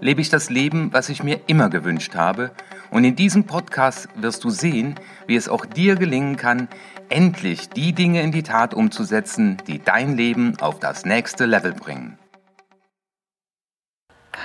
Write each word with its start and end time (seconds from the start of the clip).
lebe 0.00 0.20
ich 0.20 0.28
das 0.28 0.50
Leben, 0.50 0.92
was 0.92 1.08
ich 1.08 1.22
mir 1.22 1.40
immer 1.46 1.70
gewünscht 1.70 2.14
habe, 2.14 2.50
und 2.90 3.04
in 3.04 3.16
diesem 3.16 3.44
Podcast 3.44 4.08
wirst 4.14 4.44
du 4.44 4.50
sehen, 4.50 4.94
wie 5.26 5.36
es 5.36 5.48
auch 5.48 5.66
dir 5.66 5.96
gelingen 5.96 6.36
kann, 6.36 6.68
endlich 7.08 7.68
die 7.68 7.92
Dinge 7.92 8.22
in 8.22 8.32
die 8.32 8.42
Tat 8.42 8.74
umzusetzen, 8.74 9.58
die 9.66 9.82
dein 9.82 10.16
Leben 10.16 10.56
auf 10.60 10.78
das 10.78 11.04
nächste 11.04 11.46
Level 11.46 11.72
bringen. 11.72 12.18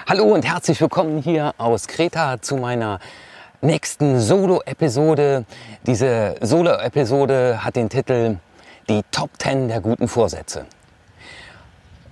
Hallo 0.07 0.23
und 0.33 0.45
herzlich 0.45 0.81
willkommen 0.81 1.21
hier 1.21 1.53
aus 1.57 1.87
Kreta 1.87 2.41
zu 2.41 2.57
meiner 2.57 2.99
nächsten 3.61 4.19
Solo-Episode. 4.19 5.45
Diese 5.85 6.35
Solo-Episode 6.41 7.63
hat 7.63 7.75
den 7.75 7.89
Titel 7.89 8.37
Die 8.89 9.01
Top 9.11 9.29
10 9.37 9.67
der 9.67 9.81
guten 9.81 10.07
Vorsätze. 10.07 10.65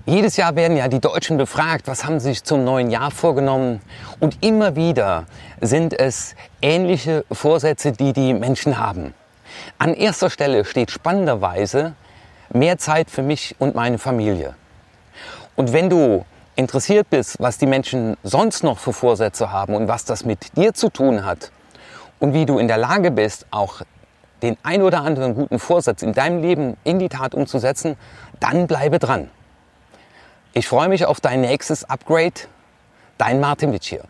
Jedes 0.09 0.37
Jahr 0.37 0.55
werden 0.55 0.75
ja 0.75 0.87
die 0.87 0.99
Deutschen 0.99 1.37
befragt, 1.37 1.85
was 1.85 2.03
haben 2.03 2.19
sie 2.19 2.29
sich 2.29 2.43
zum 2.43 2.63
neuen 2.63 2.89
Jahr 2.89 3.11
vorgenommen. 3.11 3.79
Und 4.19 4.43
immer 4.43 4.75
wieder 4.75 5.27
sind 5.61 5.93
es 5.93 6.33
ähnliche 6.63 7.25
Vorsätze, 7.31 7.91
die 7.91 8.11
die 8.11 8.33
Menschen 8.33 8.79
haben. 8.79 9.13
An 9.77 9.93
erster 9.93 10.31
Stelle 10.31 10.65
steht 10.65 10.89
spannenderweise 10.89 11.93
mehr 12.51 12.79
Zeit 12.79 13.11
für 13.11 13.21
mich 13.21 13.55
und 13.59 13.75
meine 13.75 13.99
Familie. 13.99 14.55
Und 15.55 15.73
wenn 15.73 15.91
du 15.91 16.25
interessiert 16.55 17.11
bist, 17.11 17.35
was 17.39 17.59
die 17.59 17.67
Menschen 17.67 18.17
sonst 18.23 18.63
noch 18.63 18.79
für 18.79 18.93
Vorsätze 18.93 19.51
haben 19.51 19.75
und 19.75 19.87
was 19.87 20.05
das 20.05 20.25
mit 20.25 20.57
dir 20.57 20.73
zu 20.73 20.89
tun 20.89 21.23
hat 21.23 21.51
und 22.19 22.33
wie 22.33 22.47
du 22.47 22.57
in 22.57 22.67
der 22.67 22.77
Lage 22.77 23.11
bist, 23.11 23.45
auch 23.51 23.83
den 24.41 24.57
ein 24.63 24.81
oder 24.81 25.01
anderen 25.03 25.35
guten 25.35 25.59
Vorsatz 25.59 26.01
in 26.01 26.13
deinem 26.13 26.41
Leben 26.41 26.77
in 26.83 26.97
die 26.97 27.09
Tat 27.09 27.35
umzusetzen, 27.35 27.95
dann 28.39 28.65
bleibe 28.65 28.97
dran. 28.97 29.29
Ich 30.53 30.67
freue 30.67 30.89
mich 30.89 31.05
auf 31.05 31.21
dein 31.21 31.41
nächstes 31.41 31.83
Upgrade. 31.83 32.33
Dein 33.19 33.39
Martin 33.39 33.71
Witsch 33.71 33.89
hier. 33.89 34.03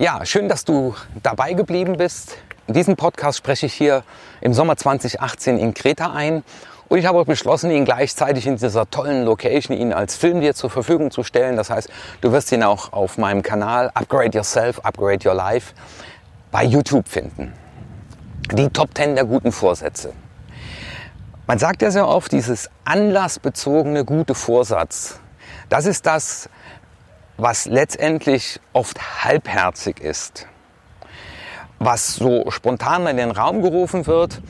Ja, 0.00 0.26
schön, 0.26 0.48
dass 0.48 0.64
du 0.64 0.96
dabei 1.22 1.52
geblieben 1.52 1.96
bist. 1.96 2.38
In 2.66 2.74
diesem 2.74 2.96
Podcast 2.96 3.38
spreche 3.38 3.66
ich 3.66 3.74
hier 3.74 4.02
im 4.40 4.52
Sommer 4.52 4.76
2018 4.76 5.58
in 5.58 5.74
Kreta 5.74 6.12
ein. 6.12 6.42
Und 6.88 6.98
ich 6.98 7.06
habe 7.06 7.24
beschlossen, 7.24 7.70
ihn 7.70 7.84
gleichzeitig 7.84 8.46
in 8.46 8.56
dieser 8.56 8.90
tollen 8.90 9.24
Location 9.24 9.76
ihn 9.76 9.92
als 9.92 10.16
Film 10.16 10.40
dir 10.40 10.54
zur 10.54 10.70
Verfügung 10.70 11.12
zu 11.12 11.22
stellen. 11.22 11.56
Das 11.56 11.70
heißt, 11.70 11.88
du 12.20 12.32
wirst 12.32 12.50
ihn 12.50 12.64
auch 12.64 12.92
auf 12.92 13.16
meinem 13.16 13.42
Kanal 13.42 13.92
Upgrade 13.94 14.36
Yourself, 14.36 14.80
Upgrade 14.80 15.28
Your 15.28 15.34
Life 15.34 15.72
bei 16.50 16.64
YouTube 16.64 17.06
finden. 17.08 17.52
Die 18.52 18.68
Top 18.70 18.90
10 18.96 19.14
der 19.14 19.24
guten 19.24 19.52
Vorsätze. 19.52 20.12
Man 21.48 21.58
sagt 21.58 21.80
ja 21.80 21.90
sehr 21.90 22.06
oft, 22.06 22.30
dieses 22.32 22.68
anlassbezogene 22.84 24.04
gute 24.04 24.34
Vorsatz, 24.34 25.18
das 25.70 25.86
ist 25.86 26.04
das, 26.04 26.50
was 27.38 27.64
letztendlich 27.64 28.60
oft 28.74 29.24
halbherzig 29.24 29.98
ist, 30.00 30.46
was 31.78 32.16
so 32.16 32.50
spontan 32.50 33.06
in 33.06 33.16
den 33.16 33.30
Raum 33.30 33.62
gerufen 33.62 34.06
wird. 34.06 34.42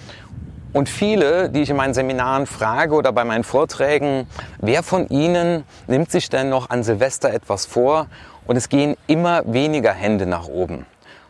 Und 0.72 0.88
viele, 0.88 1.50
die 1.50 1.62
ich 1.62 1.70
in 1.70 1.76
meinen 1.76 1.94
Seminaren 1.94 2.46
frage 2.46 2.96
oder 2.96 3.12
bei 3.12 3.24
meinen 3.24 3.44
Vorträgen, 3.44 4.26
wer 4.58 4.82
von 4.82 5.06
ihnen 5.06 5.62
nimmt 5.86 6.10
sich 6.10 6.30
denn 6.30 6.48
noch 6.48 6.68
an 6.68 6.82
Silvester 6.82 7.32
etwas 7.32 7.64
vor? 7.64 8.08
Und 8.44 8.56
es 8.56 8.68
gehen 8.68 8.96
immer 9.06 9.44
weniger 9.46 9.92
Hände 9.92 10.26
nach 10.26 10.48
oben. 10.48 10.84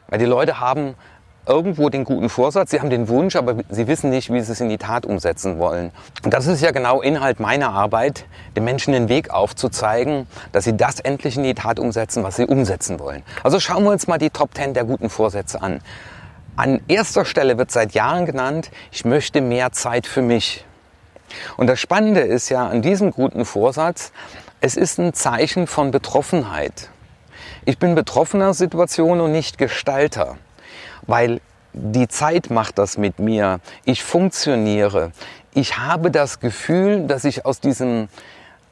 Weil 0.09 0.19
die 0.19 0.25
Leute 0.25 0.60
haben 0.60 0.94
irgendwo 1.48 1.88
den 1.88 2.04
guten 2.04 2.28
Vorsatz, 2.28 2.70
sie 2.70 2.81
haben 2.81 2.91
den 2.91 3.09
Wunsch, 3.09 3.34
aber 3.34 3.56
sie 3.70 3.86
wissen 3.86 4.10
nicht, 4.10 4.32
wie 4.32 4.41
sie 4.41 4.53
es 4.53 4.60
in 4.60 4.69
die 4.69 4.78
Tat 4.78 5.06
umsetzen 5.06 5.59
wollen. 5.59 5.91
Und 6.22 6.34
das 6.34 6.47
ist 6.47 6.60
ja 6.60 6.70
genau 6.70 7.00
Inhalt 7.00 7.41
meiner 7.41 7.70
Arbeit, 7.70 8.26
den 8.56 8.64
Menschen 8.64 8.92
den 8.92 9.09
Weg 9.09 9.31
aufzuzeigen, 9.31 10.26
dass 10.53 10.64
sie 10.64 10.76
das 10.76 11.00
endlich 11.00 11.37
in 11.37 11.42
die 11.42 11.54
Tat 11.54 11.78
umsetzen, 11.78 12.22
was 12.22 12.37
sie 12.37 12.47
umsetzen 12.47 13.00
wollen. 13.00 13.22
Also 13.42 13.58
schauen 13.58 13.84
wir 13.84 13.91
uns 13.91 14.06
mal 14.06 14.19
die 14.19 14.31
Top 14.31 14.54
10 14.54 14.75
der 14.75 14.84
guten 14.84 15.08
Vorsätze 15.08 15.62
an. 15.62 15.81
An 16.56 16.81
erster 16.88 17.25
Stelle 17.25 17.56
wird 17.56 17.70
seit 17.70 17.92
Jahren 17.92 18.26
genannt, 18.26 18.70
ich 18.92 19.04
möchte 19.04 19.41
mehr 19.41 19.72
Zeit 19.72 20.06
für 20.06 20.22
mich. 20.22 20.64
Und 21.56 21.66
das 21.66 21.81
Spannende 21.81 22.20
ist 22.20 22.48
ja 22.48 22.66
an 22.66 22.82
diesem 22.82 23.10
guten 23.10 23.44
Vorsatz, 23.44 24.12
es 24.60 24.76
ist 24.76 24.98
ein 24.98 25.14
Zeichen 25.14 25.66
von 25.66 25.92
Betroffenheit. 25.92 26.91
Ich 27.64 27.78
bin 27.78 27.94
betroffener 27.94 28.54
Situation 28.54 29.20
und 29.20 29.31
nicht 29.31 29.56
Gestalter 29.56 30.37
weil 31.08 31.41
die 31.72 32.06
Zeit 32.06 32.50
macht 32.50 32.78
das 32.78 32.96
mit 32.96 33.19
mir. 33.19 33.58
Ich 33.84 34.04
funktioniere. 34.04 35.10
Ich 35.52 35.78
habe 35.78 36.12
das 36.12 36.38
Gefühl, 36.38 37.08
dass 37.08 37.24
ich 37.24 37.44
aus 37.44 37.58
diesem 37.58 38.08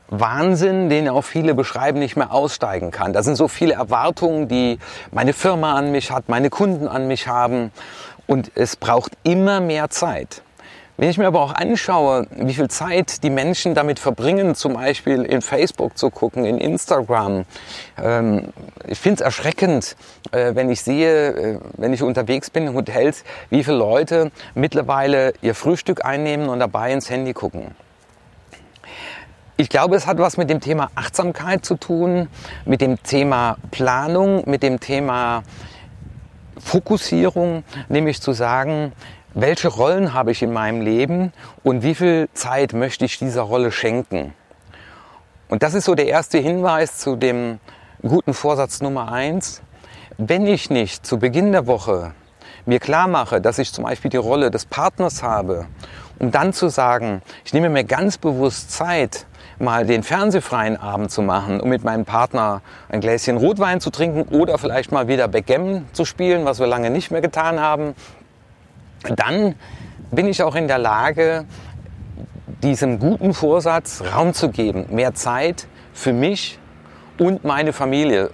Wahnsinn, 0.08 0.88
den 0.88 1.08
auch 1.08 1.22
viele 1.22 1.54
beschreiben, 1.54 1.98
nicht 1.98 2.16
mehr 2.16 2.32
aussteigen 2.32 2.92
kann. 2.92 3.12
Da 3.12 3.24
sind 3.24 3.34
so 3.34 3.48
viele 3.48 3.74
Erwartungen, 3.74 4.46
die 4.46 4.78
meine 5.10 5.32
Firma 5.32 5.74
an 5.74 5.90
mich 5.90 6.12
hat, 6.12 6.28
meine 6.28 6.50
Kunden 6.50 6.86
an 6.86 7.08
mich 7.08 7.26
haben. 7.26 7.72
Und 8.28 8.52
es 8.54 8.76
braucht 8.76 9.12
immer 9.24 9.60
mehr 9.60 9.90
Zeit. 9.90 10.42
Wenn 10.98 11.10
ich 11.10 11.18
mir 11.18 11.26
aber 11.26 11.42
auch 11.42 11.52
anschaue, 11.52 12.26
wie 12.30 12.54
viel 12.54 12.68
Zeit 12.68 13.22
die 13.22 13.28
Menschen 13.28 13.74
damit 13.74 13.98
verbringen, 13.98 14.54
zum 14.54 14.74
Beispiel 14.74 15.24
in 15.24 15.42
Facebook 15.42 15.98
zu 15.98 16.08
gucken, 16.08 16.46
in 16.46 16.56
Instagram, 16.56 17.44
ähm, 18.02 18.48
ich 18.86 18.98
finde 18.98 19.16
es 19.16 19.20
erschreckend, 19.20 19.94
äh, 20.32 20.54
wenn 20.54 20.70
ich 20.70 20.80
sehe, 20.80 21.28
äh, 21.28 21.58
wenn 21.76 21.92
ich 21.92 22.02
unterwegs 22.02 22.48
bin 22.48 22.68
in 22.68 22.74
Hotels, 22.74 23.24
wie 23.50 23.62
viele 23.62 23.76
Leute 23.76 24.30
mittlerweile 24.54 25.34
ihr 25.42 25.54
Frühstück 25.54 26.02
einnehmen 26.02 26.48
und 26.48 26.60
dabei 26.60 26.92
ins 26.92 27.10
Handy 27.10 27.34
gucken. 27.34 27.74
Ich 29.58 29.68
glaube, 29.68 29.96
es 29.96 30.06
hat 30.06 30.18
was 30.18 30.38
mit 30.38 30.48
dem 30.48 30.60
Thema 30.60 30.90
Achtsamkeit 30.94 31.64
zu 31.64 31.76
tun, 31.76 32.28
mit 32.64 32.80
dem 32.80 33.02
Thema 33.02 33.58
Planung, 33.70 34.48
mit 34.48 34.62
dem 34.62 34.80
Thema 34.80 35.42
Fokussierung, 36.58 37.64
nämlich 37.88 38.20
zu 38.20 38.32
sagen, 38.32 38.92
welche 39.36 39.68
Rollen 39.68 40.14
habe 40.14 40.32
ich 40.32 40.42
in 40.42 40.50
meinem 40.50 40.80
Leben 40.80 41.30
und 41.62 41.82
wie 41.82 41.94
viel 41.94 42.28
Zeit 42.32 42.72
möchte 42.72 43.04
ich 43.04 43.18
dieser 43.18 43.42
Rolle 43.42 43.70
schenken. 43.70 44.32
Und 45.48 45.62
das 45.62 45.74
ist 45.74 45.84
so 45.84 45.94
der 45.94 46.06
erste 46.06 46.38
Hinweis 46.38 46.96
zu 46.96 47.16
dem 47.16 47.60
guten 48.00 48.32
Vorsatz 48.32 48.80
Nummer 48.80 49.12
eins. 49.12 49.60
Wenn 50.16 50.46
ich 50.46 50.70
nicht 50.70 51.04
zu 51.04 51.18
Beginn 51.18 51.52
der 51.52 51.66
Woche 51.66 52.12
mir 52.64 52.80
klar 52.80 53.08
mache, 53.08 53.42
dass 53.42 53.58
ich 53.58 53.74
zum 53.74 53.84
Beispiel 53.84 54.10
die 54.10 54.16
Rolle 54.16 54.50
des 54.50 54.64
Partners 54.64 55.22
habe, 55.22 55.66
um 56.18 56.30
dann 56.30 56.54
zu 56.54 56.68
sagen, 56.68 57.20
ich 57.44 57.52
nehme 57.52 57.68
mir 57.68 57.84
ganz 57.84 58.16
bewusst 58.16 58.72
Zeit, 58.72 59.26
mal 59.58 59.84
den 59.84 60.02
fernsehfreien 60.02 60.78
Abend 60.78 61.10
zu 61.10 61.20
machen, 61.20 61.60
um 61.60 61.68
mit 61.68 61.84
meinem 61.84 62.06
Partner 62.06 62.62
ein 62.88 63.02
Gläschen 63.02 63.36
Rotwein 63.36 63.82
zu 63.82 63.90
trinken 63.90 64.34
oder 64.34 64.56
vielleicht 64.56 64.92
mal 64.92 65.08
wieder 65.08 65.28
Backgammon 65.28 65.84
zu 65.92 66.06
spielen, 66.06 66.46
was 66.46 66.58
wir 66.58 66.66
lange 66.66 66.88
nicht 66.88 67.10
mehr 67.10 67.20
getan 67.20 67.60
haben, 67.60 67.94
dann 69.02 69.54
bin 70.10 70.26
ich 70.26 70.42
auch 70.42 70.54
in 70.54 70.68
der 70.68 70.78
Lage, 70.78 71.44
diesem 72.62 72.98
guten 72.98 73.34
Vorsatz 73.34 74.02
Raum 74.14 74.32
zu 74.32 74.50
geben, 74.50 74.86
mehr 74.90 75.14
Zeit 75.14 75.66
für 75.92 76.12
mich 76.12 76.58
und 77.18 77.44
meine 77.44 77.72
Familie. 77.72 78.30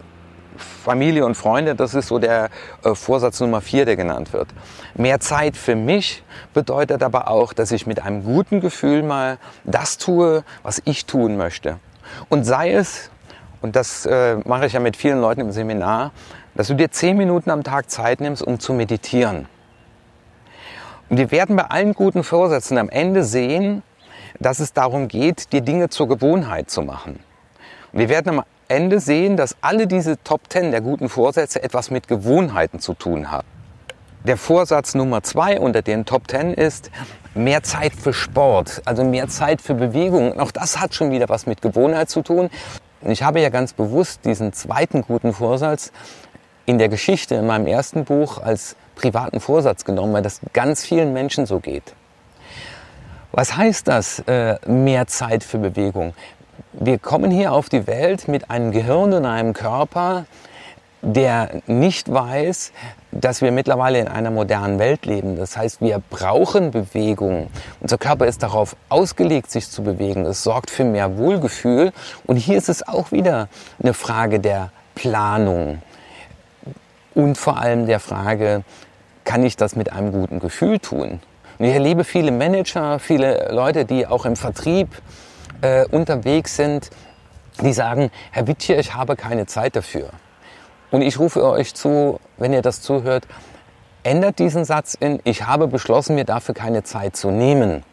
Familie 0.56 1.25
und 1.25 1.35
Freunde, 1.35 1.75
das 1.75 1.94
ist 1.94 2.09
so 2.09 2.19
der 2.19 2.50
äh, 2.85 2.94
Vorsatz 2.94 3.41
Nummer 3.41 3.61
vier, 3.61 3.85
der 3.87 3.97
genannt 3.97 4.32
wird. 4.32 4.49
Mehr 4.94 5.19
Zeit 5.19 5.56
für 5.56 5.75
mich 5.75 6.23
bedeutet 6.53 7.03
aber 7.03 7.29
auch, 7.29 7.53
dass 7.53 7.73
ich 7.73 7.87
mit 7.87 8.03
einem 8.03 8.23
guten 8.23 8.61
Gefühl 8.61 9.03
mal 9.03 9.38
das 9.65 9.97
tue, 9.97 10.44
was 10.62 10.82
ich 10.85 11.06
tun 11.06 11.37
möchte. 11.37 11.79
Und 12.29 12.44
sei 12.44 12.73
es, 12.73 13.11
und 13.62 13.76
das 13.76 14.05
äh, 14.06 14.37
mache 14.44 14.67
ich 14.67 14.75
ja 14.75 14.81
mit 14.81 14.97
vielen 14.97 15.20
Leuten 15.20 15.41
im 15.41 15.53
Seminar, 15.53 16.12
dass 16.55 16.67
du 16.69 16.75
dir 16.75 16.91
zehn 16.91 17.17
Minuten 17.17 17.50
am 17.50 17.62
Tag 17.62 17.91
Zeit 17.91 18.20
nimmst, 18.20 18.43
um 18.43 18.61
zu 18.61 18.75
meditieren. 18.75 19.47
Wir 21.14 21.31
werden 21.31 21.56
bei 21.56 21.64
allen 21.64 21.93
guten 21.93 22.25
Vorsätzen 22.25 22.79
am 22.79 22.88
Ende 22.88 23.23
sehen, 23.23 23.82
dass 24.41 24.61
es 24.61 24.73
darum 24.73 25.09
geht, 25.09 25.53
die 25.53 25.61
Dinge 25.61 25.91
zur 25.91 26.09
Gewohnheit 26.09 26.70
zu 26.70 26.81
machen. 26.81 27.20
Wir 27.93 28.09
werden 28.09 28.38
am 28.38 28.44
Ende 28.69 28.99
sehen, 28.99 29.37
dass 29.37 29.55
alle 29.61 29.87
diese 29.87 30.17
Top 30.25 30.41
10 30.49 30.70
der 30.70 30.81
guten 30.81 31.11
Vorsätze 31.11 31.62
etwas 31.62 31.91
mit 31.91 32.09
Gewohnheiten 32.09 32.81
zu 32.81 32.94
tun 32.94 33.31
haben. 33.31 33.47
Der 34.25 34.38
Vorsatz 34.38 34.94
Nummer 34.94 35.23
zwei 35.23 35.61
unter 35.61 35.82
den 35.82 36.06
Top 36.06 36.31
10 36.31 36.55
ist, 36.55 36.91
mehr 37.35 37.62
Zeit 37.62 37.93
für 37.93 38.15
Sport, 38.15 38.81
also 38.87 39.05
mehr 39.05 39.29
Zeit 39.29 39.61
für 39.61 39.75
Bewegung. 39.75 40.41
Auch 40.41 40.50
das 40.50 40.81
hat 40.81 40.94
schon 40.94 41.11
wieder 41.11 41.29
was 41.29 41.44
mit 41.44 41.61
Gewohnheit 41.61 42.08
zu 42.08 42.23
tun. 42.23 42.49
Ich 43.03 43.23
habe 43.23 43.43
ja 43.43 43.50
ganz 43.50 43.75
bewusst 43.75 44.25
diesen 44.25 44.55
zweiten 44.55 45.03
guten 45.03 45.35
Vorsatz 45.35 45.93
in 46.65 46.79
der 46.79 46.88
Geschichte 46.88 47.35
in 47.35 47.47
meinem 47.47 47.67
ersten 47.67 48.06
Buch 48.06 48.38
als 48.38 48.76
privaten 48.94 49.41
Vorsatz 49.41 49.85
genommen, 49.85 50.12
weil 50.12 50.23
das 50.23 50.41
ganz 50.53 50.85
vielen 50.85 51.12
Menschen 51.12 51.47
so 51.47 51.61
geht. 51.61 51.94
Was 53.33 53.56
heißt 53.56 53.89
das, 53.89 54.21
äh, 54.27 54.56
mehr 54.67 55.06
Zeit 55.06 55.43
für 55.43 55.59
Bewegung? 55.59 56.12
Wir 56.75 56.99
kommen 56.99 57.31
hier 57.31 57.53
auf 57.53 57.69
die 57.69 57.87
Welt 57.87 58.29
mit 58.29 58.50
einem 58.50 58.73
Gehirn 58.73 59.12
und 59.15 59.25
einem 59.25 59.55
Körper, 59.55 60.27
der 61.00 61.62
nicht 61.67 62.12
weiß, 62.12 62.73
dass 63.11 63.41
wir 63.41 63.50
mittlerweile 63.50 63.99
in 63.99 64.09
einer 64.09 64.31
modernen 64.31 64.79
Welt 64.79 65.05
leben. 65.05 65.37
Das 65.37 65.56
heißt, 65.56 65.81
wir 65.81 66.00
brauchen 66.11 66.71
Bewegung. 66.71 67.49
Unser 67.81 67.99
Körper 67.99 68.27
ist 68.27 68.43
darauf 68.43 68.77
ausgelegt, 68.89 69.50
sich 69.50 69.69
zu 69.69 69.83
bewegen. 69.83 70.25
Es 70.25 70.43
sorgt 70.44 70.71
für 70.71 70.85
mehr 70.85 71.17
Wohlgefühl. 71.19 71.93
Und 72.27 72.37
hier 72.37 72.56
ist 72.56 72.69
es 72.69 72.87
auch 72.87 73.12
wieder 73.12 73.49
eine 73.83 73.94
Frage 73.94 74.41
der 74.41 74.71
Planung 74.94 75.83
und 77.14 77.38
vor 77.38 77.59
allem 77.59 77.87
der 77.87 78.00
Frage, 78.00 78.64
kann 79.25 79.44
ich 79.44 79.56
das 79.56 79.76
mit 79.76 79.93
einem 79.93 80.12
guten 80.12 80.41
Gefühl 80.41 80.79
tun? 80.79 81.20
Und 81.59 81.67
ich 81.67 81.75
erlebe 81.75 82.05
viele 82.05 82.32
Manager, 82.32 82.99
viele 82.99 83.50
Leute, 83.53 83.85
die 83.85 84.06
auch 84.06 84.25
im 84.25 84.37
Vertrieb 84.37 84.88
äh, 85.61 85.87
unterwegs 85.87 86.56
sind, 86.56 86.91
die 87.62 87.73
sagen, 87.73 88.11
Herr 88.31 88.47
Wittje, 88.47 88.76
ich 88.76 88.94
habe 88.94 89.17
keine 89.17 89.47
Zeit 89.47 89.76
dafür. 89.76 90.11
Und 90.91 91.03
ich 91.03 91.19
rufe 91.19 91.44
euch 91.44 91.75
zu, 91.75 92.20
wenn 92.37 92.53
ihr 92.53 92.62
das 92.62 92.82
zuhört, 92.82 93.26
ändert 94.03 94.38
diesen 94.38 94.65
Satz 94.65 94.94
in, 94.94 95.20
ich 95.25 95.47
habe 95.47 95.69
beschlossen, 95.69 96.17
mir 96.17 96.25
dafür 96.25 96.55
keine 96.55 96.82
Zeit 96.82 97.17
zu 97.17 97.31
nehmen. 97.31 97.85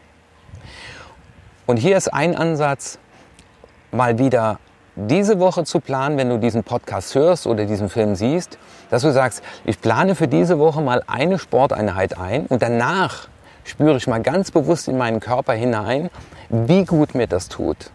Und 1.66 1.78
hier 1.78 1.96
ist 1.98 2.08
ein 2.14 2.36
Ansatz, 2.36 2.98
mal 3.92 4.18
wieder 4.18 4.60
diese 5.08 5.40
Woche 5.40 5.64
zu 5.64 5.80
planen, 5.80 6.18
wenn 6.18 6.30
du 6.30 6.38
diesen 6.38 6.64
Podcast 6.64 7.16
hörst 7.16 7.48
oder 7.48 7.66
diesen 7.66 7.90
Film 7.90 8.16
siehst, 8.16 8.58
dass 8.90 9.02
du 9.04 9.12
sagst, 9.12 9.44
ich 9.66 9.80
plane 9.80 10.16
für 10.16 10.28
diese 10.28 10.60
Woche 10.60 10.82
mal 10.82 11.04
eine 11.08 11.40
Sporteinheit 11.40 12.18
ein 12.18 12.46
und 12.48 12.62
danach 12.62 13.28
spüre 13.64 13.98
ich 13.98 14.08
mal 14.08 14.22
ganz 14.22 14.52
bewusst 14.52 14.88
in 14.88 14.98
meinen 14.98 15.20
Körper 15.20 15.54
hinein, 15.54 16.10
wie 16.50 16.86
gut 16.86 17.16
mir 17.16 17.28
das 17.28 17.48
tut. 17.48 17.92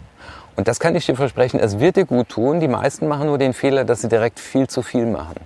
Und 0.57 0.69
das 0.69 0.79
kann 0.79 0.95
ich 0.95 1.05
dir 1.05 1.17
versprechen, 1.17 1.59
es 1.59 1.81
wird 1.81 1.97
dir 1.97 2.07
gut 2.07 2.29
tun. 2.29 2.61
Die 2.61 2.69
meisten 2.69 3.09
machen 3.09 3.27
nur 3.27 3.39
den 3.39 3.53
Fehler, 3.53 3.85
dass 3.85 4.03
sie 4.03 4.09
direkt 4.09 4.39
viel 4.39 4.69
zu 4.69 4.83
viel 4.83 5.07
machen. 5.07 5.41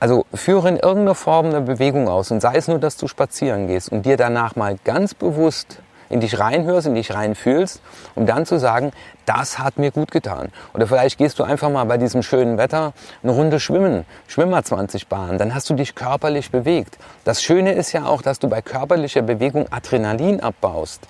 Also 0.00 0.24
führe 0.32 0.70
in 0.70 0.76
irgendeiner 0.78 1.14
Form 1.14 1.46
eine 1.46 1.60
Bewegung 1.60 2.08
aus 2.08 2.30
und 2.30 2.40
sei 2.40 2.56
es 2.56 2.68
nur, 2.68 2.78
dass 2.78 2.96
du 2.96 3.06
spazieren 3.06 3.66
gehst 3.66 3.92
und 3.92 4.06
dir 4.06 4.16
danach 4.16 4.56
mal 4.56 4.76
ganz 4.82 5.12
bewusst 5.12 5.82
in 6.10 6.20
dich 6.20 6.38
reinhörst, 6.38 6.86
in 6.86 6.94
dich 6.94 7.14
reinfühlst, 7.14 7.80
um 8.14 8.26
dann 8.26 8.44
zu 8.44 8.58
sagen, 8.58 8.92
das 9.24 9.58
hat 9.58 9.78
mir 9.78 9.92
gut 9.92 10.10
getan. 10.10 10.50
Oder 10.74 10.86
vielleicht 10.86 11.16
gehst 11.18 11.38
du 11.38 11.44
einfach 11.44 11.70
mal 11.70 11.84
bei 11.84 11.96
diesem 11.96 12.22
schönen 12.22 12.58
Wetter 12.58 12.92
eine 13.22 13.32
Runde 13.32 13.60
schwimmen, 13.60 14.04
Schwimmer 14.26 14.62
20 14.62 15.06
Bahnen, 15.06 15.38
dann 15.38 15.54
hast 15.54 15.70
du 15.70 15.74
dich 15.74 15.94
körperlich 15.94 16.50
bewegt. 16.50 16.98
Das 17.24 17.42
Schöne 17.42 17.72
ist 17.72 17.92
ja 17.92 18.06
auch, 18.06 18.22
dass 18.22 18.38
du 18.40 18.48
bei 18.48 18.60
körperlicher 18.60 19.22
Bewegung 19.22 19.66
Adrenalin 19.70 20.40
abbaust, 20.40 21.02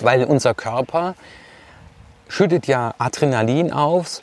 weil 0.00 0.24
unser 0.24 0.52
Körper 0.52 1.14
schüttet 2.28 2.66
ja 2.66 2.94
Adrenalin 2.98 3.72
aus, 3.72 4.22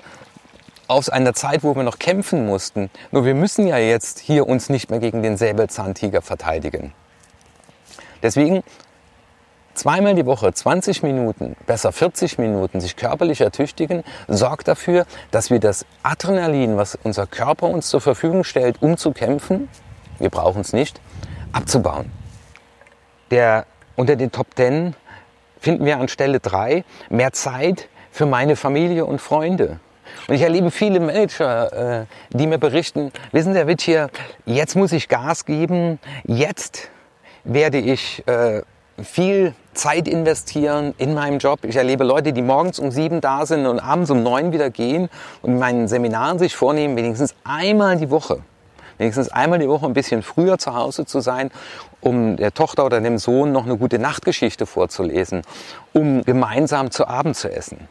aus 0.88 1.08
einer 1.08 1.34
Zeit, 1.34 1.64
wo 1.64 1.76
wir 1.76 1.84
noch 1.84 2.00
kämpfen 2.00 2.46
mussten. 2.46 2.90
Nur 3.12 3.24
wir 3.24 3.34
müssen 3.34 3.66
ja 3.66 3.78
jetzt 3.78 4.20
hier 4.20 4.48
uns 4.48 4.68
nicht 4.68 4.90
mehr 4.90 5.00
gegen 5.00 5.24
den 5.24 5.38
Säbelzahntiger 5.38 6.22
verteidigen. 6.22 6.94
Deswegen 8.22 8.64
zweimal 9.74 10.16
die 10.16 10.26
Woche 10.26 10.54
20 10.54 11.04
Minuten, 11.04 11.56
besser 11.66 11.92
40 11.92 12.38
Minuten 12.38 12.82
sich 12.82 12.96
körperlich 12.96 13.42
ertüchtigen, 13.42 14.04
sorgt 14.28 14.68
dafür, 14.68 15.06
dass 15.32 15.50
wir 15.50 15.60
das 15.60 15.86
Adrenalin, 16.04 16.78
was 16.78 16.98
unser 17.04 17.28
Körper 17.28 17.68
uns 17.68 17.90
zur 17.90 18.02
Verfügung 18.02 18.44
stellt, 18.44 18.82
um 18.82 18.98
zu 18.98 19.12
kämpfen, 19.12 19.70
wir 20.20 20.30
brauchen 20.30 20.62
es 20.62 20.74
nicht, 20.74 21.02
abzubauen. 21.52 22.12
Der 23.32 23.66
unter 23.96 24.16
den 24.16 24.32
Top 24.32 24.48
10 24.56 24.96
finden 25.60 25.86
wir 25.86 26.00
an 26.00 26.08
Stelle 26.08 26.40
3 26.40 26.84
mehr 27.10 27.34
Zeit 27.34 27.88
für 28.12 28.26
meine 28.26 28.56
Familie 28.56 29.06
und 29.06 29.22
Freunde. 29.22 29.80
Und 30.28 30.36
ich 30.36 30.42
erlebe 30.42 30.72
viele 30.72 31.00
Manager, 31.00 32.02
äh, 32.02 32.06
die 32.32 32.48
mir 32.48 32.58
berichten, 32.58 33.12
wissen 33.32 33.54
Sie, 33.54 33.60
Herr 33.60 33.68
Witt 33.68 33.82
hier, 33.82 34.10
jetzt 34.46 34.76
muss 34.76 34.92
ich 34.92 35.08
Gas 35.08 35.46
geben, 35.46 36.00
jetzt 36.26 36.90
werde 37.44 37.78
ich 37.78 38.28
äh, 38.28 38.62
viel 39.02 39.54
Zeit 39.74 40.08
investieren 40.08 40.94
in 40.98 41.14
meinem 41.14 41.40
Job. 41.40 41.60
Ich 41.64 41.76
erlebe 41.76 42.04
Leute, 42.04 42.34
die 42.34 42.42
morgens 42.42 42.80
um 42.80 42.92
sieben 42.92 43.22
da 43.22 43.46
sind 43.46 43.66
und 43.66 43.80
abends 43.80 44.10
um 44.10 44.22
neun 44.24 44.52
wieder 44.52 44.70
gehen 44.70 45.10
und 45.42 45.52
in 45.52 45.60
meinen 45.60 45.88
Seminaren 45.88 46.40
sich 46.40 46.56
vornehmen, 46.56 46.98
wenigstens 46.98 47.36
einmal 47.44 47.98
die 47.98 48.10
Woche, 48.10 48.40
wenigstens 48.98 49.30
einmal 49.30 49.60
die 49.60 49.70
Woche 49.70 49.86
ein 49.86 49.94
bisschen 49.94 50.24
früher 50.24 50.58
zu 50.58 50.76
Hause 50.76 51.06
zu 51.06 51.22
sein, 51.22 51.52
um 52.02 52.36
der 52.36 52.54
Tochter 52.54 52.86
oder 52.86 53.00
dem 53.00 53.18
Sohn 53.18 53.52
noch 53.52 53.66
eine 53.66 53.78
gute 53.78 54.00
Nachtgeschichte 54.00 54.66
vorzulesen, 54.66 55.44
um 55.94 56.24
gemeinsam 56.24 56.92
zu 56.92 57.08
Abend 57.08 57.38
zu 57.38 57.50
essen. 57.50 57.88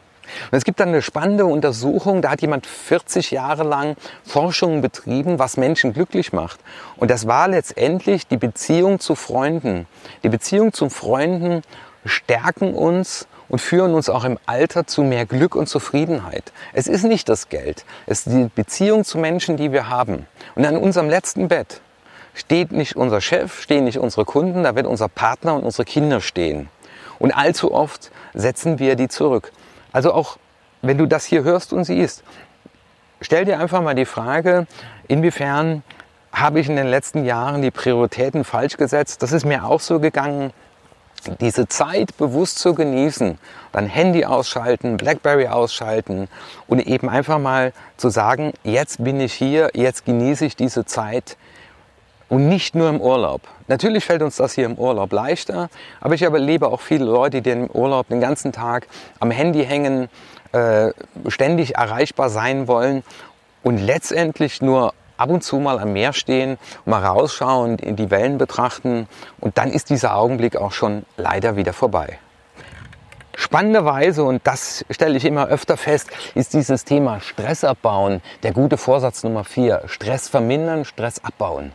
Und 0.51 0.57
es 0.57 0.63
gibt 0.63 0.79
dann 0.79 0.89
eine 0.89 1.01
spannende 1.01 1.45
Untersuchung, 1.45 2.21
da 2.21 2.31
hat 2.31 2.41
jemand 2.41 2.65
40 2.67 3.31
Jahre 3.31 3.63
lang 3.63 3.95
Forschungen 4.23 4.81
betrieben, 4.81 5.39
was 5.39 5.57
Menschen 5.57 5.93
glücklich 5.93 6.33
macht. 6.33 6.59
Und 6.97 7.11
das 7.11 7.27
war 7.27 7.47
letztendlich 7.47 8.27
die 8.27 8.37
Beziehung 8.37 8.99
zu 8.99 9.15
Freunden. 9.15 9.87
Die 10.23 10.29
Beziehung 10.29 10.73
zu 10.73 10.89
Freunden 10.89 11.61
stärken 12.05 12.73
uns 12.73 13.27
und 13.51 13.59
führen 13.59 13.93
uns 13.93 14.09
auch 14.09 14.23
im 14.23 14.39
Alter 14.45 14.87
zu 14.87 15.03
mehr 15.03 15.25
Glück 15.25 15.55
und 15.55 15.67
Zufriedenheit. 15.67 16.53
Es 16.73 16.87
ist 16.87 17.03
nicht 17.03 17.27
das 17.27 17.49
Geld, 17.49 17.85
es 18.07 18.25
ist 18.25 18.33
die 18.33 18.49
Beziehung 18.55 19.03
zu 19.03 19.17
Menschen, 19.17 19.57
die 19.57 19.73
wir 19.73 19.89
haben. 19.89 20.25
Und 20.55 20.65
an 20.65 20.77
unserem 20.77 21.09
letzten 21.09 21.49
Bett 21.49 21.81
steht 22.33 22.71
nicht 22.71 22.95
unser 22.95 23.19
Chef, 23.19 23.61
stehen 23.61 23.83
nicht 23.83 23.99
unsere 23.99 24.23
Kunden, 24.23 24.63
da 24.63 24.75
wird 24.75 24.87
unser 24.87 25.09
Partner 25.09 25.55
und 25.55 25.63
unsere 25.63 25.83
Kinder 25.83 26.21
stehen. 26.21 26.69
Und 27.19 27.31
allzu 27.31 27.73
oft 27.73 28.09
setzen 28.33 28.79
wir 28.79 28.95
die 28.95 29.09
zurück. 29.09 29.51
Also 29.91 30.13
auch 30.13 30.37
wenn 30.81 30.97
du 30.97 31.05
das 31.05 31.25
hier 31.25 31.43
hörst 31.43 31.73
und 31.73 31.83
siehst, 31.83 32.23
stell 33.21 33.45
dir 33.45 33.59
einfach 33.59 33.81
mal 33.81 33.95
die 33.95 34.05
Frage, 34.05 34.67
inwiefern 35.07 35.83
habe 36.31 36.59
ich 36.59 36.69
in 36.69 36.75
den 36.75 36.87
letzten 36.87 37.25
Jahren 37.25 37.61
die 37.61 37.71
Prioritäten 37.71 38.43
falsch 38.43 38.77
gesetzt? 38.77 39.21
Das 39.21 39.31
ist 39.31 39.45
mir 39.45 39.65
auch 39.65 39.79
so 39.79 39.99
gegangen. 39.99 40.53
Diese 41.39 41.67
Zeit 41.67 42.17
bewusst 42.17 42.57
zu 42.57 42.73
genießen, 42.73 43.37
dann 43.73 43.85
Handy 43.85 44.25
ausschalten, 44.25 44.97
Blackberry 44.97 45.47
ausschalten 45.47 46.27
und 46.67 46.79
eben 46.79 47.09
einfach 47.09 47.37
mal 47.37 47.73
zu 47.97 48.09
sagen, 48.09 48.53
jetzt 48.63 49.03
bin 49.03 49.19
ich 49.19 49.33
hier, 49.33 49.69
jetzt 49.75 50.05
genieße 50.05 50.45
ich 50.45 50.55
diese 50.55 50.83
Zeit 50.85 51.37
und 52.31 52.47
nicht 52.47 52.75
nur 52.75 52.87
im 52.87 53.01
Urlaub. 53.01 53.41
Natürlich 53.67 54.05
fällt 54.05 54.21
uns 54.21 54.37
das 54.37 54.53
hier 54.53 54.65
im 54.65 54.75
Urlaub 54.75 55.11
leichter, 55.11 55.69
aber 55.99 56.13
ich 56.13 56.21
erlebe 56.21 56.69
auch 56.69 56.79
viele 56.79 57.03
Leute, 57.03 57.41
die 57.41 57.49
im 57.49 57.69
Urlaub 57.69 58.07
den 58.07 58.21
ganzen 58.21 58.53
Tag 58.53 58.87
am 59.19 59.31
Handy 59.31 59.65
hängen, 59.65 60.07
äh, 60.53 60.91
ständig 61.27 61.75
erreichbar 61.75 62.29
sein 62.29 62.69
wollen 62.69 63.03
und 63.63 63.79
letztendlich 63.79 64.61
nur 64.61 64.93
ab 65.17 65.29
und 65.29 65.43
zu 65.43 65.57
mal 65.57 65.77
am 65.77 65.91
Meer 65.91 66.13
stehen, 66.13 66.57
mal 66.85 67.05
rausschauen, 67.05 67.77
in 67.79 67.97
die 67.97 68.09
Wellen 68.09 68.37
betrachten 68.37 69.09
und 69.41 69.57
dann 69.57 69.69
ist 69.69 69.89
dieser 69.89 70.15
Augenblick 70.15 70.55
auch 70.55 70.71
schon 70.71 71.05
leider 71.17 71.57
wieder 71.57 71.73
vorbei. 71.73 72.17
Spannenderweise, 73.35 74.23
und 74.23 74.47
das 74.47 74.85
stelle 74.89 75.17
ich 75.17 75.25
immer 75.25 75.47
öfter 75.47 75.75
fest, 75.75 76.09
ist 76.33 76.53
dieses 76.53 76.85
Thema 76.85 77.19
Stress 77.19 77.65
abbauen 77.65 78.21
der 78.43 78.53
gute 78.53 78.77
Vorsatz 78.77 79.21
Nummer 79.23 79.43
vier. 79.43 79.81
Stress 79.87 80.29
vermindern, 80.29 80.85
Stress 80.85 81.21
abbauen. 81.25 81.73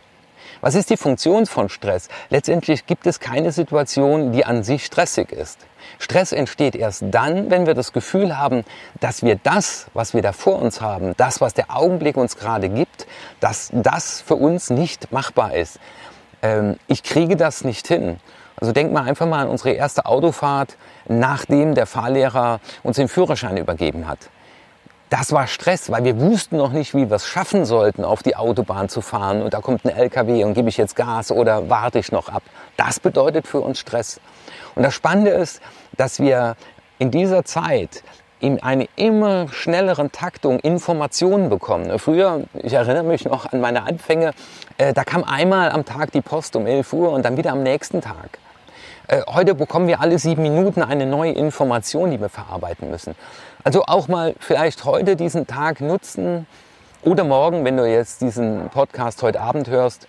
Was 0.61 0.75
ist 0.75 0.89
die 0.89 0.97
Funktion 0.97 1.45
von 1.45 1.69
Stress? 1.69 2.07
Letztendlich 2.29 2.85
gibt 2.85 3.05
es 3.05 3.19
keine 3.19 3.51
Situation, 3.51 4.31
die 4.31 4.45
an 4.45 4.63
sich 4.63 4.85
stressig 4.85 5.31
ist. 5.31 5.59
Stress 5.99 6.31
entsteht 6.31 6.75
erst 6.75 7.03
dann, 7.11 7.49
wenn 7.51 7.65
wir 7.65 7.73
das 7.73 7.93
Gefühl 7.93 8.37
haben, 8.37 8.63
dass 8.99 9.23
wir 9.23 9.35
das, 9.35 9.87
was 9.93 10.13
wir 10.13 10.21
da 10.21 10.33
vor 10.33 10.59
uns 10.59 10.81
haben, 10.81 11.13
das, 11.17 11.41
was 11.41 11.53
der 11.53 11.75
Augenblick 11.75 12.17
uns 12.17 12.37
gerade 12.37 12.69
gibt, 12.69 13.07
dass 13.39 13.69
das 13.71 14.21
für 14.21 14.35
uns 14.35 14.69
nicht 14.69 15.11
machbar 15.11 15.53
ist. 15.53 15.79
Ähm, 16.41 16.77
ich 16.87 17.03
kriege 17.03 17.35
das 17.35 17.63
nicht 17.63 17.87
hin. 17.87 18.19
Also 18.59 18.73
denk 18.73 18.91
mal 18.91 19.03
einfach 19.03 19.27
mal 19.27 19.43
an 19.43 19.49
unsere 19.49 19.71
erste 19.71 20.07
Autofahrt, 20.07 20.77
nachdem 21.07 21.75
der 21.75 21.85
Fahrlehrer 21.85 22.59
uns 22.81 22.95
den 22.95 23.07
Führerschein 23.07 23.57
übergeben 23.57 24.07
hat. 24.07 24.17
Das 25.09 25.31
war 25.31 25.47
Stress, 25.47 25.89
weil 25.89 26.03
wir 26.03 26.19
wussten 26.19 26.57
noch 26.57 26.73
nicht, 26.73 26.93
wie 26.93 27.09
wir 27.09 27.15
es 27.15 27.27
schaffen 27.27 27.63
sollten, 27.63 28.03
auf 28.03 28.23
die 28.23 28.35
Autobahn 28.35 28.89
zu 28.89 28.99
fahren. 28.99 29.41
Und 29.41 29.53
da 29.53 29.61
kommt 29.61 29.85
ein 29.85 29.89
LKW 29.89 30.43
und 30.43 30.53
gebe 30.53 30.67
ich 30.67 30.75
jetzt 30.75 30.97
Gas 30.97 31.31
oder 31.31 31.69
warte 31.69 31.99
ich 31.99 32.11
noch 32.11 32.27
ab. 32.27 32.43
Das 32.75 32.99
bedeutet 32.99 33.47
für 33.47 33.61
uns 33.61 33.79
Stress. 33.79 34.19
Und 34.75 34.83
das 34.83 34.93
Spannende 34.93 35.31
ist, 35.31 35.61
dass 35.95 36.19
wir 36.19 36.57
in 36.99 37.09
dieser 37.09 37.45
Zeit 37.45 38.03
in 38.39 38.61
eine 38.61 38.87
immer 38.97 39.47
schnelleren 39.49 40.11
Taktung 40.11 40.59
Informationen 40.59 41.49
bekommen. 41.49 41.97
Früher, 41.99 42.43
ich 42.53 42.73
erinnere 42.73 43.03
mich 43.03 43.25
noch 43.25 43.51
an 43.51 43.61
meine 43.61 43.83
Anfänge, 43.83 44.33
äh, 44.77 44.93
da 44.93 45.03
kam 45.03 45.23
einmal 45.23 45.71
am 45.71 45.85
Tag 45.85 46.11
die 46.11 46.21
Post 46.21 46.55
um 46.55 46.67
11 46.67 46.93
Uhr 46.93 47.11
und 47.11 47.25
dann 47.25 47.37
wieder 47.37 47.51
am 47.53 47.63
nächsten 47.63 48.01
Tag. 48.01 48.37
Äh, 49.09 49.21
heute 49.25 49.55
bekommen 49.55 49.87
wir 49.87 50.01
alle 50.01 50.19
sieben 50.19 50.43
Minuten 50.43 50.83
eine 50.83 51.05
neue 51.05 51.31
Information, 51.31 52.11
die 52.11 52.19
wir 52.19 52.27
verarbeiten 52.27 52.89
müssen. 52.89 53.15
Also 53.63 53.83
auch 53.83 54.09
mal 54.09 54.35
vielleicht 54.39 54.83
heute 54.83 55.15
diesen 55.15 55.47
Tag 55.47 55.79
nutzen 55.79 56.45
oder 57.03 57.23
morgen, 57.23 57.63
wenn 57.63 57.77
du 57.77 57.89
jetzt 57.89 58.19
diesen 58.21 58.69
Podcast 58.69 59.23
heute 59.23 59.39
Abend 59.39 59.69
hörst, 59.69 60.07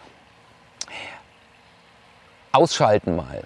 ausschalten 2.50 3.14
mal. 3.14 3.44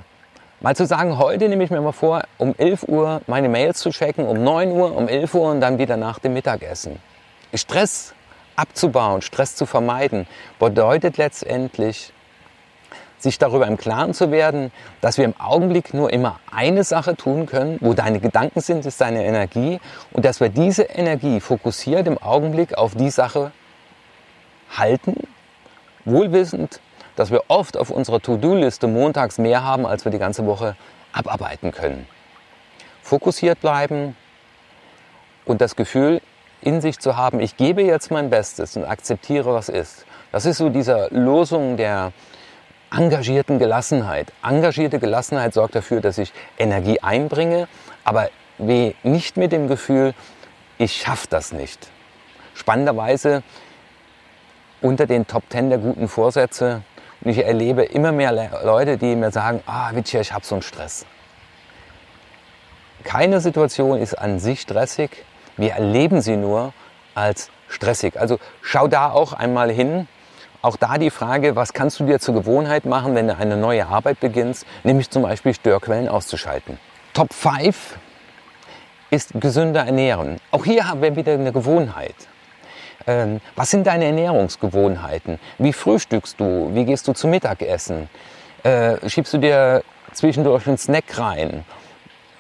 Mal 0.61 0.75
zu 0.75 0.87
sagen, 0.87 1.19
heute 1.19 1.51
nehme 1.51 1.65
ich 1.65 1.71
mir 1.71 1.83
mal 1.83 1.93
vor, 1.93 2.23
um 2.39 2.55
11 2.57 2.85
Uhr 2.85 3.21
meine 3.27 3.51
Mails 3.51 3.81
zu 3.81 3.91
checken, 3.91 4.27
um 4.27 4.43
9 4.43 4.71
Uhr, 4.71 4.97
um 4.97 5.07
11 5.07 5.35
Uhr 5.35 5.51
und 5.51 5.61
dann 5.61 5.77
wieder 5.77 5.99
nach 5.99 6.19
dem 6.19 6.33
Mittagessen. 6.33 6.99
Stress 7.53 8.15
abzubauen, 8.57 9.21
Stress 9.21 9.55
zu 9.55 9.67
vermeiden, 9.67 10.27
bedeutet 10.59 11.19
letztendlich, 11.19 12.15
sich 13.23 13.39
darüber 13.39 13.67
im 13.67 13.77
Klaren 13.77 14.15
zu 14.15 14.31
werden, 14.31 14.73
dass 15.01 15.19
wir 15.19 15.25
im 15.25 15.35
Augenblick 15.39 15.95
nur 15.95 16.13
immer 16.13 16.41
eine 16.51 16.85
Sache 16.85 17.17
tun 17.17 17.47
können, 17.47 17.79
wo 17.81 17.95
deine 17.95 18.21
Gedanken 18.21 18.61
sind, 18.61 18.85
ist 18.85 19.01
deine 19.01 19.25
Energie 19.25 19.81
und 20.13 20.25
dass 20.25 20.41
wir 20.41 20.49
diese 20.49 20.83
Energie 20.83 21.41
fokussiert 21.41 22.07
im 22.07 22.19
Augenblick 22.19 22.77
auf 22.77 22.95
die 22.95 23.11
Sache 23.11 23.53
halten, 24.77 25.15
wohlwissend, 26.05 26.81
dass 27.17 27.31
wir 27.31 27.45
oft 27.49 27.77
auf 27.77 27.91
unserer 27.91 28.21
To-Do-Liste 28.21 28.87
montags 28.87 29.39
mehr 29.39 29.65
haben, 29.65 29.87
als 29.87 30.05
wir 30.05 30.13
die 30.13 30.19
ganze 30.19 30.47
Woche 30.47 30.77
abarbeiten 31.13 31.73
können. 31.73 32.07
Fokussiert 33.03 33.61
bleiben 33.61 34.17
und 35.45 35.61
das 35.61 35.77
Gefühl 35.77 36.21
in 36.61 36.81
sich 36.81 36.99
zu 36.99 37.17
haben, 37.17 37.41
ich 37.41 37.57
gebe 37.57 37.83
jetzt 37.83 38.11
mein 38.11 38.31
Bestes 38.31 38.77
und 38.77 38.85
akzeptiere, 38.85 39.53
was 39.53 39.69
ist. 39.69 40.07
Das 40.31 40.47
ist 40.47 40.59
so 40.59 40.71
dieser 40.71 41.11
Losung 41.11 41.77
der 41.77 42.13
engagierten 42.95 43.59
Gelassenheit. 43.59 44.33
Engagierte 44.43 44.99
Gelassenheit 44.99 45.55
sorgt 45.55 45.75
dafür, 45.75 46.01
dass 46.01 46.19
ich 46.19 46.33
Energie 46.59 47.01
einbringe, 47.01 47.69
aber 48.05 48.29
nicht 48.59 49.37
mit 49.37 49.53
dem 49.53 49.69
Gefühl, 49.69 50.15
ich 50.79 51.01
schaffe 51.01 51.27
das 51.29 51.53
nicht. 51.53 51.89
Spannenderweise 52.55 53.43
unter 54.81 55.07
den 55.07 55.27
Top 55.27 55.49
Ten 55.49 55.71
der 55.71 55.79
guten 55.79 56.09
Vorsätze 56.09 56.83
und 57.23 57.31
ich 57.31 57.45
erlebe 57.45 57.85
immer 57.85 58.13
mehr 58.13 58.33
Leute, 58.65 58.99
die 58.99 59.15
mir 59.15 59.31
sagen, 59.31 59.63
ah, 59.67 59.91
Witcher, 59.95 60.21
ich 60.21 60.33
habe 60.33 60.45
so 60.45 60.57
einen 60.57 60.63
Stress. 60.63 61.07
Keine 63.05 63.41
Situation 63.41 63.99
ist 63.99 64.15
an 64.15 64.39
sich 64.39 64.61
stressig, 64.61 65.25
wir 65.57 65.73
erleben 65.73 66.21
sie 66.21 66.37
nur 66.37 66.73
als 67.15 67.51
stressig. 67.69 68.19
Also 68.19 68.39
schau 68.61 68.89
da 68.89 69.11
auch 69.11 69.33
einmal 69.33 69.71
hin, 69.71 70.09
auch 70.63 70.77
da 70.77 70.97
die 70.97 71.11
Frage, 71.11 71.57
was 71.57 71.73
kannst 71.73 72.01
du 72.01 72.07
dir 72.07 72.21
zur 72.21 72.35
Gewohnheit 72.35 72.85
machen, 72.85 73.15
wenn 73.15 73.27
du 73.27 73.37
eine 73.37 73.57
neue 73.57 73.87
Arbeit 73.87 74.21
beginnst, 74.21 74.65
nämlich 74.85 75.11
zum 75.11 75.23
Beispiel 75.23 75.55
Störquellen 75.55 76.09
auszuschalten. 76.09 76.79
Top 77.13 77.35
5 77.35 77.99
ist 79.11 79.33
gesünder 79.35 79.85
ernähren. 79.85 80.39
Auch 80.53 80.65
hier 80.65 80.89
haben 80.89 81.03
wir 81.03 81.15
wieder 81.17 81.33
eine 81.33 81.53
Gewohnheit. 81.53 82.15
Ähm, 83.07 83.41
was 83.57 83.71
sind 83.71 83.87
deine 83.87 84.07
Ernährungsgewohnheiten? 84.07 85.39
Wie 85.59 85.73
frühstückst 85.73 86.39
du? 86.39 86.71
Wie 86.73 86.85
gehst 86.85 87.09
du 87.09 87.13
zum 87.13 87.31
Mittagessen? 87.31 88.09
Äh, 88.63 88.97
schiebst 89.09 89.35
du 89.35 89.39
dir 89.39 89.83
zwischendurch 90.13 90.67
einen 90.69 90.79
Snack 90.79 91.19
rein? 91.19 91.65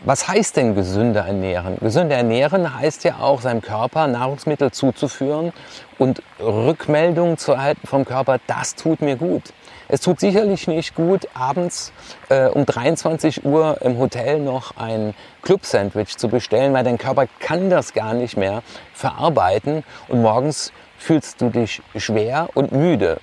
Was 0.05 0.27
heißt 0.27 0.57
denn 0.57 0.75
gesünder 0.75 1.27
ernähren? 1.27 1.77
Gesünder 1.79 2.17
ernähren 2.17 2.75
heißt 2.75 3.05
ja 3.05 3.19
auch, 3.21 3.41
seinem 3.41 3.63
Körper 3.63 4.09
Nahrungsmittel 4.09 4.73
zuzuführen 4.73 5.53
und 5.97 6.25
Rückmeldungen 6.41 7.39
zu 7.39 7.53
erhalten 7.53 7.87
vom 7.87 8.05
Körper, 8.05 8.41
das 8.49 8.75
tut 8.75 9.01
mir 9.01 9.15
gut. 9.15 9.53
Es 9.87 10.01
tut 10.01 10.19
sicherlich 10.19 10.67
nicht 10.67 10.97
gut, 10.97 11.29
abends 11.35 11.93
äh, 12.31 12.49
um 12.49 12.67
23 12.67 13.45
Uhr 13.45 13.81
im 13.83 13.97
Hotel 13.97 14.41
noch 14.41 14.77
ein 14.77 15.15
Club-Sandwich 15.43 16.17
zu 16.17 16.29
bestellen, 16.29 16.73
weil 16.73 16.83
dein 16.83 16.99
Körper 16.99 17.29
kann 17.39 17.71
das 17.71 17.93
gar 17.93 18.13
nicht 18.13 18.37
mehr 18.37 18.65
verarbeiten 18.93 19.85
und 20.09 20.21
morgens 20.21 20.73
fühlst 20.99 21.41
du 21.41 21.49
dich 21.49 21.81
schwer 21.95 22.49
und 22.55 22.73
müde. 22.73 23.21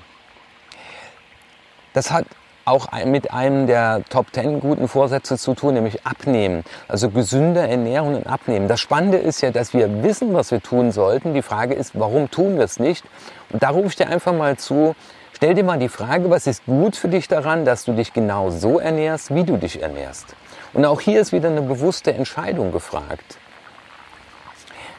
Das 1.91 2.09
hat 2.11 2.25
auch 2.69 2.87
mit 3.05 3.31
einem 3.31 3.67
der 3.67 4.03
Top 4.09 4.27
10 4.31 4.59
guten 4.59 4.87
Vorsätze 4.87 5.37
zu 5.37 5.55
tun, 5.55 5.73
nämlich 5.73 6.05
abnehmen. 6.05 6.63
Also 6.87 7.09
gesünder 7.09 7.67
Ernährung 7.67 8.15
und 8.15 8.27
abnehmen. 8.27 8.67
Das 8.67 8.79
Spannende 8.79 9.17
ist 9.17 9.41
ja, 9.41 9.51
dass 9.51 9.73
wir 9.73 10.03
wissen, 10.03 10.33
was 10.33 10.51
wir 10.51 10.61
tun 10.61 10.91
sollten. 10.91 11.33
Die 11.33 11.41
Frage 11.41 11.73
ist, 11.73 11.99
warum 11.99 12.29
tun 12.29 12.57
wir 12.57 12.65
es 12.65 12.79
nicht? 12.79 13.03
Und 13.51 13.63
da 13.63 13.69
rufe 13.69 13.87
ich 13.87 13.95
dir 13.95 14.07
einfach 14.07 14.33
mal 14.33 14.57
zu, 14.57 14.95
stell 15.33 15.55
dir 15.55 15.63
mal 15.63 15.79
die 15.79 15.89
Frage, 15.89 16.29
was 16.29 16.47
ist 16.47 16.65
gut 16.65 16.95
für 16.95 17.07
dich 17.07 17.27
daran, 17.27 17.65
dass 17.65 17.85
du 17.85 17.93
dich 17.93 18.13
genau 18.13 18.51
so 18.51 18.79
ernährst, 18.79 19.33
wie 19.33 19.43
du 19.43 19.57
dich 19.57 19.81
ernährst? 19.81 20.27
Und 20.73 20.85
auch 20.85 21.01
hier 21.01 21.19
ist 21.19 21.33
wieder 21.33 21.49
eine 21.49 21.63
bewusste 21.63 22.13
Entscheidung 22.13 22.71
gefragt. 22.71 23.37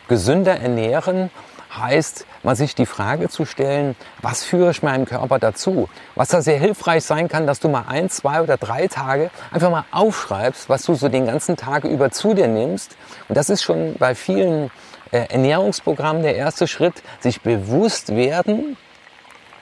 Gesünder 0.08 0.58
ernähren 0.58 1.30
heißt, 1.76 2.26
mal 2.42 2.56
sich 2.56 2.74
die 2.74 2.86
Frage 2.86 3.28
zu 3.28 3.44
stellen, 3.44 3.96
was 4.22 4.44
führe 4.44 4.70
ich 4.70 4.82
meinem 4.82 5.04
Körper 5.04 5.38
dazu? 5.38 5.88
Was 6.14 6.28
da 6.28 6.42
sehr 6.42 6.58
hilfreich 6.58 7.04
sein 7.04 7.28
kann, 7.28 7.46
dass 7.46 7.60
du 7.60 7.68
mal 7.68 7.84
ein, 7.88 8.10
zwei 8.10 8.42
oder 8.42 8.56
drei 8.56 8.86
Tage 8.86 9.30
einfach 9.50 9.70
mal 9.70 9.84
aufschreibst, 9.90 10.68
was 10.68 10.82
du 10.84 10.94
so 10.94 11.08
den 11.08 11.26
ganzen 11.26 11.56
Tag 11.56 11.84
über 11.84 12.10
zu 12.10 12.34
dir 12.34 12.48
nimmst. 12.48 12.96
Und 13.28 13.36
das 13.36 13.50
ist 13.50 13.62
schon 13.62 13.94
bei 13.98 14.14
vielen 14.14 14.70
äh, 15.12 15.26
Ernährungsprogrammen 15.28 16.22
der 16.22 16.36
erste 16.36 16.66
Schritt, 16.66 17.02
sich 17.20 17.40
bewusst 17.40 18.14
werden, 18.14 18.76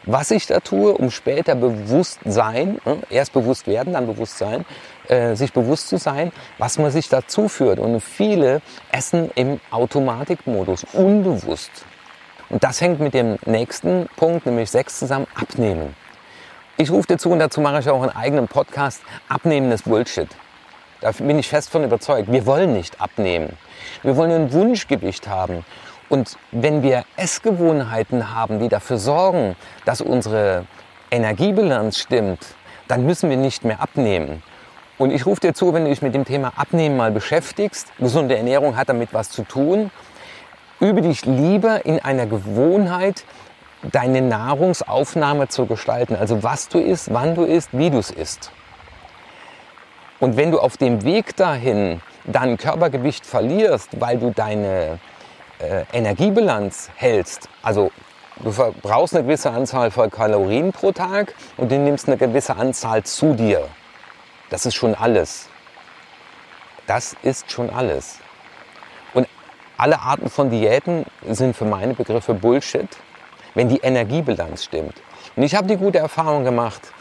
was 0.04 0.30
ich 0.30 0.46
da 0.46 0.60
tue, 0.60 0.92
um 0.92 1.10
später 1.10 1.54
bewusst 1.54 2.20
sein, 2.24 2.78
äh, 2.86 2.96
erst 3.14 3.32
bewusst 3.32 3.66
werden, 3.66 3.92
dann 3.92 4.06
bewusst 4.06 4.38
sein, 4.38 4.64
äh, 5.08 5.34
sich 5.34 5.52
bewusst 5.52 5.88
zu 5.88 5.98
sein, 5.98 6.32
was 6.56 6.78
man 6.78 6.90
sich 6.90 7.08
dazu 7.08 7.48
führt. 7.48 7.78
Und 7.78 8.00
viele 8.00 8.62
essen 8.90 9.30
im 9.34 9.60
Automatikmodus, 9.70 10.84
unbewusst. 10.92 11.84
Und 12.50 12.64
das 12.64 12.80
hängt 12.80 13.00
mit 13.00 13.14
dem 13.14 13.38
nächsten 13.44 14.08
Punkt, 14.16 14.46
nämlich 14.46 14.70
sechs 14.70 14.98
zusammen, 14.98 15.26
abnehmen. 15.34 15.94
Ich 16.76 16.90
rufe 16.90 17.08
dir 17.08 17.18
zu 17.18 17.30
und 17.30 17.40
dazu 17.40 17.60
mache 17.60 17.80
ich 17.80 17.88
auch 17.90 18.02
einen 18.02 18.14
eigenen 18.14 18.48
Podcast, 18.48 19.02
Abnehmen 19.28 19.70
ist 19.72 19.84
Bullshit. 19.84 20.28
Da 21.00 21.12
bin 21.12 21.38
ich 21.38 21.48
fest 21.48 21.70
von 21.70 21.84
überzeugt. 21.84 22.30
Wir 22.30 22.46
wollen 22.46 22.72
nicht 22.72 23.00
abnehmen. 23.00 23.56
Wir 24.02 24.16
wollen 24.16 24.32
ein 24.32 24.52
Wunschgewicht 24.52 25.28
haben. 25.28 25.64
Und 26.08 26.36
wenn 26.50 26.82
wir 26.82 27.04
Essgewohnheiten 27.16 28.34
haben, 28.34 28.60
die 28.60 28.68
dafür 28.68 28.98
sorgen, 28.98 29.56
dass 29.84 30.00
unsere 30.00 30.64
Energiebilanz 31.10 31.98
stimmt, 31.98 32.40
dann 32.88 33.04
müssen 33.04 33.28
wir 33.28 33.36
nicht 33.36 33.64
mehr 33.64 33.80
abnehmen. 33.80 34.42
Und 34.96 35.12
ich 35.12 35.26
rufe 35.26 35.40
dir 35.40 35.54
zu, 35.54 35.72
wenn 35.74 35.84
du 35.84 35.90
dich 35.90 36.02
mit 36.02 36.14
dem 36.14 36.24
Thema 36.24 36.52
Abnehmen 36.56 36.96
mal 36.96 37.12
beschäftigst, 37.12 37.92
gesunde 37.98 38.36
Ernährung 38.36 38.76
hat 38.76 38.88
damit 38.88 39.12
was 39.12 39.30
zu 39.30 39.42
tun, 39.42 39.90
übe 40.80 41.02
dich 41.02 41.24
lieber 41.24 41.84
in 41.84 41.98
einer 42.00 42.26
Gewohnheit, 42.26 43.24
deine 43.82 44.22
Nahrungsaufnahme 44.22 45.48
zu 45.48 45.66
gestalten. 45.66 46.16
Also 46.16 46.42
was 46.42 46.68
du 46.68 46.78
isst, 46.78 47.12
wann 47.12 47.34
du 47.34 47.44
isst, 47.44 47.70
wie 47.72 47.90
du 47.90 47.98
es 47.98 48.10
isst. 48.10 48.50
Und 50.20 50.36
wenn 50.36 50.50
du 50.50 50.58
auf 50.58 50.76
dem 50.76 51.04
Weg 51.04 51.36
dahin 51.36 52.00
dann 52.24 52.56
Körpergewicht 52.56 53.24
verlierst, 53.24 54.00
weil 54.00 54.18
du 54.18 54.30
deine 54.30 54.98
äh, 55.60 55.84
Energiebilanz 55.92 56.90
hältst, 56.96 57.48
also 57.62 57.92
du 58.42 58.50
verbrauchst 58.50 59.14
eine 59.14 59.24
gewisse 59.24 59.50
Anzahl 59.50 59.90
von 59.90 60.10
Kalorien 60.10 60.72
pro 60.72 60.90
Tag 60.90 61.34
und 61.56 61.70
du 61.70 61.78
nimmst 61.78 62.08
eine 62.08 62.16
gewisse 62.16 62.56
Anzahl 62.56 63.04
zu 63.04 63.34
dir. 63.34 63.68
Das 64.50 64.66
ist 64.66 64.74
schon 64.74 64.94
alles. 64.94 65.48
Das 66.86 67.14
ist 67.22 67.52
schon 67.52 67.70
alles 67.70 68.18
alle 69.78 70.00
Arten 70.00 70.28
von 70.28 70.50
Diäten 70.50 71.06
sind 71.26 71.56
für 71.56 71.64
meine 71.64 71.94
Begriffe 71.94 72.34
Bullshit, 72.34 72.88
wenn 73.54 73.68
die 73.68 73.78
Energiebilanz 73.78 74.64
stimmt. 74.64 74.94
Und 75.36 75.44
ich 75.44 75.54
habe 75.54 75.68
die 75.68 75.76
gute 75.76 75.98
Erfahrung 75.98 76.44
gemacht, 76.44 76.92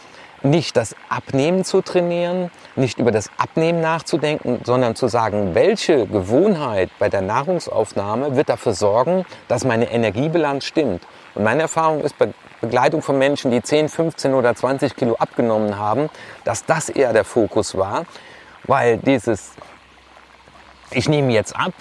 nicht 0.44 0.78
das 0.78 0.96
Abnehmen 1.10 1.66
zu 1.66 1.82
trainieren, 1.82 2.52
nicht 2.76 3.00
über 3.00 3.12
das 3.12 3.32
Abnehmen 3.38 3.82
nachzudenken, 3.82 4.62
sondern 4.64 4.96
zu 4.96 5.08
sagen, 5.08 5.56
welche 5.56 6.06
Gewohnheit 6.06 6.92
bei 7.00 7.10
der 7.10 7.22
Nahrungsaufnahme 7.22 8.36
wird 8.36 8.50
dafür 8.50 8.74
sorgen, 8.74 9.26
dass 9.48 9.66
meine 9.66 9.92
Energiebilanz 9.92 10.66
stimmt. 10.66 11.02
Und 11.34 11.44
meine 11.44 11.64
Erfahrung 11.64 12.02
ist 12.02 12.18
bei 12.20 12.30
Begleitung 12.62 13.02
von 13.02 13.18
Menschen, 13.18 13.50
die 13.50 13.62
10, 13.62 13.90
15 13.90 14.34
oder 14.36 14.56
20 14.56 14.96
Kilo 14.96 15.16
abgenommen 15.16 15.78
haben, 15.80 16.10
dass 16.44 16.66
das 16.66 16.90
eher 16.90 17.14
der 17.14 17.24
Fokus 17.24 17.76
war, 17.76 18.06
weil 18.64 18.98
dieses, 18.98 19.54
ich 20.92 21.10
nehme 21.10 21.32
jetzt 21.34 21.56
ab, 21.56 21.74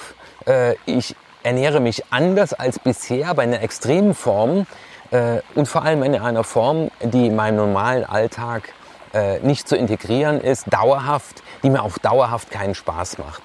äh, 0.46 0.74
ich 0.86 1.16
ernähre 1.42 1.80
mich 1.80 2.04
anders 2.10 2.52
als 2.52 2.78
bisher 2.78 3.32
bei 3.34 3.44
einer 3.44 3.62
extremen 3.62 4.14
Form 4.14 4.66
äh, 5.10 5.40
und 5.54 5.66
vor 5.68 5.84
allem 5.84 6.02
in 6.02 6.14
einer 6.14 6.44
Form, 6.44 6.90
die 7.02 7.26
in 7.26 7.36
meinem 7.36 7.56
normalen 7.56 8.04
Alltag 8.04 8.72
äh, 9.14 9.38
nicht 9.40 9.68
zu 9.68 9.76
integrieren 9.76 10.40
ist, 10.40 10.72
dauerhaft, 10.72 11.42
die 11.62 11.70
mir 11.70 11.82
auch 11.82 11.98
dauerhaft 11.98 12.50
keinen 12.50 12.74
Spaß 12.74 13.18
macht. 13.18 13.42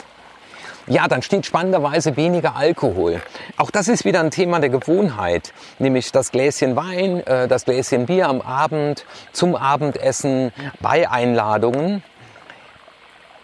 Ja, 0.87 1.07
dann 1.07 1.21
steht 1.21 1.45
spannenderweise 1.45 2.17
weniger 2.17 2.55
Alkohol. 2.55 3.21
Auch 3.55 3.69
das 3.69 3.87
ist 3.87 4.03
wieder 4.03 4.19
ein 4.19 4.31
Thema 4.31 4.59
der 4.59 4.69
Gewohnheit, 4.69 5.53
nämlich 5.77 6.11
das 6.11 6.31
Gläschen 6.31 6.75
Wein, 6.75 7.25
äh, 7.27 7.47
das 7.47 7.65
Gläschen 7.65 8.07
Bier 8.07 8.27
am 8.27 8.41
Abend, 8.41 9.05
zum 9.31 9.55
Abendessen, 9.55 10.51
bei 10.79 11.09
Einladungen. 11.09 12.03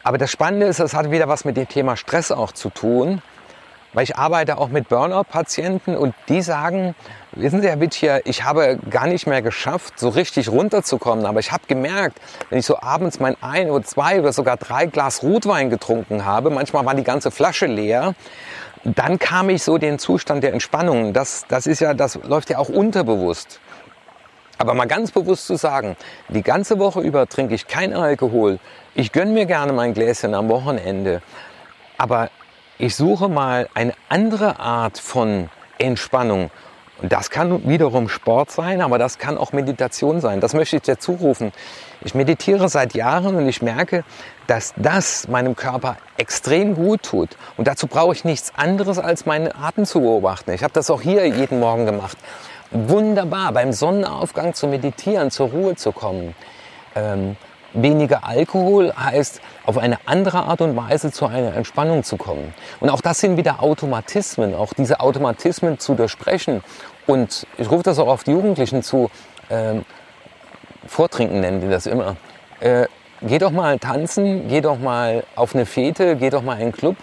Aber 0.03 0.17
das 0.17 0.31
Spannende 0.31 0.65
ist, 0.65 0.79
es 0.79 0.95
hat 0.95 1.11
wieder 1.11 1.27
was 1.27 1.45
mit 1.45 1.57
dem 1.57 1.67
Thema 1.67 1.95
Stress 1.95 2.31
auch 2.31 2.51
zu 2.51 2.69
tun, 2.69 3.21
weil 3.93 4.03
ich 4.03 4.15
arbeite 4.15 4.57
auch 4.57 4.69
mit 4.69 4.89
Burnout-Patienten 4.89 5.95
und 5.95 6.13
die 6.29 6.41
sagen, 6.41 6.95
wissen 7.31 7.61
Sie, 7.61 7.67
Herr 7.67 7.79
Wittcher, 7.79 8.25
ich 8.25 8.43
habe 8.43 8.79
gar 8.89 9.07
nicht 9.07 9.27
mehr 9.27 9.41
geschafft, 9.41 9.99
so 9.99 10.09
richtig 10.09 10.49
runterzukommen, 10.49 11.25
aber 11.25 11.39
ich 11.39 11.51
habe 11.51 11.63
gemerkt, 11.67 12.19
wenn 12.49 12.59
ich 12.59 12.65
so 12.65 12.79
abends 12.79 13.19
mein 13.19 13.35
ein 13.41 13.69
oder 13.69 13.83
zwei 13.83 14.19
oder 14.19 14.33
sogar 14.33 14.57
drei 14.57 14.85
Glas 14.85 15.23
Rotwein 15.23 15.69
getrunken 15.69 16.25
habe, 16.25 16.49
manchmal 16.49 16.85
war 16.85 16.95
die 16.95 17.03
ganze 17.03 17.31
Flasche 17.31 17.65
leer, 17.65 18.13
dann 18.83 19.19
kam 19.19 19.49
ich 19.49 19.63
so 19.63 19.77
den 19.77 19.99
Zustand 19.99 20.43
der 20.43 20.53
Entspannung. 20.53 21.13
Das, 21.13 21.45
das 21.47 21.67
ist 21.67 21.79
ja, 21.79 21.93
das 21.93 22.15
läuft 22.23 22.49
ja 22.49 22.57
auch 22.57 22.69
unterbewusst. 22.69 23.59
Aber 24.59 24.73
mal 24.73 24.87
ganz 24.87 25.11
bewusst 25.11 25.45
zu 25.45 25.55
sagen, 25.55 25.95
die 26.29 26.41
ganze 26.41 26.79
Woche 26.79 27.01
über 27.01 27.27
trinke 27.27 27.53
ich 27.53 27.67
kein 27.67 27.93
Alkohol. 27.93 28.59
Ich 28.95 29.11
gönne 29.11 29.31
mir 29.31 29.45
gerne 29.45 29.73
mein 29.73 29.93
Gläschen 29.93 30.33
am 30.33 30.49
Wochenende. 30.49 31.21
Aber 31.97 32.29
ich 32.79 32.95
suche 32.95 33.29
mal 33.29 33.69
eine 33.73 33.93
andere 34.09 34.59
Art 34.59 34.97
von 34.97 35.49
Entspannung. 35.77 36.51
Und 37.01 37.11
das 37.11 37.29
kann 37.29 37.67
wiederum 37.67 38.09
Sport 38.09 38.49
sein, 38.49 38.81
aber 38.81 38.97
das 38.97 39.19
kann 39.19 39.37
auch 39.37 39.51
Meditation 39.53 40.19
sein. 40.19 40.41
Das 40.41 40.55
möchte 40.55 40.77
ich 40.77 40.81
dir 40.81 40.97
zurufen. 40.97 41.51
Ich 42.01 42.15
meditiere 42.15 42.69
seit 42.69 42.95
Jahren 42.95 43.35
und 43.35 43.47
ich 43.47 43.61
merke, 43.61 44.03
dass 44.47 44.73
das 44.77 45.27
meinem 45.27 45.55
Körper 45.55 45.97
extrem 46.17 46.73
gut 46.73 47.03
tut. 47.03 47.37
Und 47.55 47.67
dazu 47.67 47.85
brauche 47.85 48.13
ich 48.13 48.25
nichts 48.25 48.51
anderes, 48.55 48.97
als 48.97 49.27
meinen 49.27 49.53
Atem 49.53 49.85
zu 49.85 50.01
beobachten. 50.01 50.51
Ich 50.53 50.63
habe 50.63 50.73
das 50.73 50.89
auch 50.89 51.01
hier 51.01 51.27
jeden 51.27 51.59
Morgen 51.59 51.85
gemacht 51.85 52.17
wunderbar, 52.71 53.51
beim 53.51 53.71
Sonnenaufgang 53.71 54.53
zu 54.53 54.67
meditieren, 54.67 55.31
zur 55.31 55.49
Ruhe 55.49 55.75
zu 55.75 55.91
kommen. 55.91 56.35
Ähm, 56.95 57.37
weniger 57.81 58.25
Alkohol 58.25 58.93
heißt, 58.93 59.41
auf 59.65 59.77
eine 59.77 59.97
andere 60.05 60.43
Art 60.43 60.61
und 60.61 60.75
Weise 60.75 61.11
zu 61.11 61.25
einer 61.25 61.55
Entspannung 61.55 62.03
zu 62.03 62.17
kommen. 62.17 62.53
Und 62.79 62.89
auch 62.89 63.01
das 63.01 63.19
sind 63.19 63.37
wieder 63.37 63.61
Automatismen, 63.63 64.55
auch 64.55 64.73
diese 64.73 64.99
Automatismen 64.99 65.79
zu 65.79 65.95
durchbrechen. 65.95 66.63
Und 67.05 67.47
ich 67.57 67.69
rufe 67.69 67.83
das 67.83 67.99
auch 67.99 68.07
auf 68.07 68.23
die 68.23 68.31
Jugendlichen 68.31 68.83
zu, 68.83 69.09
ähm, 69.49 69.85
Vortrinken 70.85 71.41
nennen 71.41 71.61
die 71.61 71.69
das 71.69 71.85
immer. 71.85 72.15
Äh, 72.59 72.87
geh 73.21 73.37
doch 73.39 73.51
mal 73.51 73.77
tanzen, 73.79 74.47
geh 74.47 74.61
doch 74.61 74.79
mal 74.79 75.23
auf 75.35 75.53
eine 75.53 75.65
Fete, 75.65 76.15
geh 76.15 76.29
doch 76.29 76.43
mal 76.43 76.55
in 76.55 76.61
einen 76.63 76.71
Club, 76.71 76.95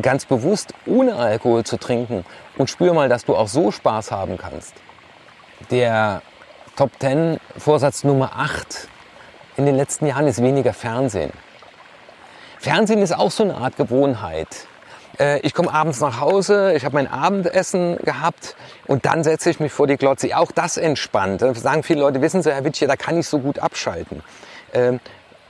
ganz 0.00 0.26
bewusst 0.26 0.74
ohne 0.86 1.16
Alkohol 1.16 1.64
zu 1.64 1.78
trinken 1.78 2.24
und 2.58 2.68
spür 2.68 2.92
mal, 2.92 3.08
dass 3.08 3.24
du 3.24 3.34
auch 3.34 3.48
so 3.48 3.70
Spaß 3.70 4.10
haben 4.10 4.36
kannst 4.36 4.74
der 5.70 6.22
Top 6.76 6.90
10 7.00 7.38
Vorsatz 7.56 8.04
Nummer 8.04 8.32
8 8.36 8.88
in 9.56 9.66
den 9.66 9.76
letzten 9.76 10.06
Jahren 10.06 10.26
ist 10.26 10.42
weniger 10.42 10.72
Fernsehen. 10.72 11.32
Fernsehen 12.58 13.02
ist 13.02 13.12
auch 13.12 13.30
so 13.30 13.42
eine 13.42 13.56
Art 13.56 13.76
Gewohnheit. 13.76 14.48
Äh, 15.18 15.40
ich 15.40 15.54
komme 15.54 15.72
abends 15.72 16.00
nach 16.00 16.20
Hause, 16.20 16.74
ich 16.74 16.84
habe 16.84 16.94
mein 16.94 17.10
Abendessen 17.10 17.96
gehabt 17.98 18.56
und 18.86 19.06
dann 19.06 19.24
setze 19.24 19.50
ich 19.50 19.60
mich 19.60 19.72
vor 19.72 19.86
die 19.86 19.96
Glotze. 19.96 20.36
Auch 20.36 20.52
das 20.52 20.76
entspannt. 20.76 21.42
Da 21.42 21.54
sagen 21.54 21.82
viele 21.82 22.00
Leute, 22.00 22.20
wissen 22.20 22.42
Sie, 22.42 22.52
Herr 22.52 22.64
Witsch, 22.64 22.82
da 22.82 22.96
kann 22.96 23.18
ich 23.18 23.28
so 23.28 23.38
gut 23.38 23.58
abschalten. 23.58 24.22
Ähm, 24.72 25.00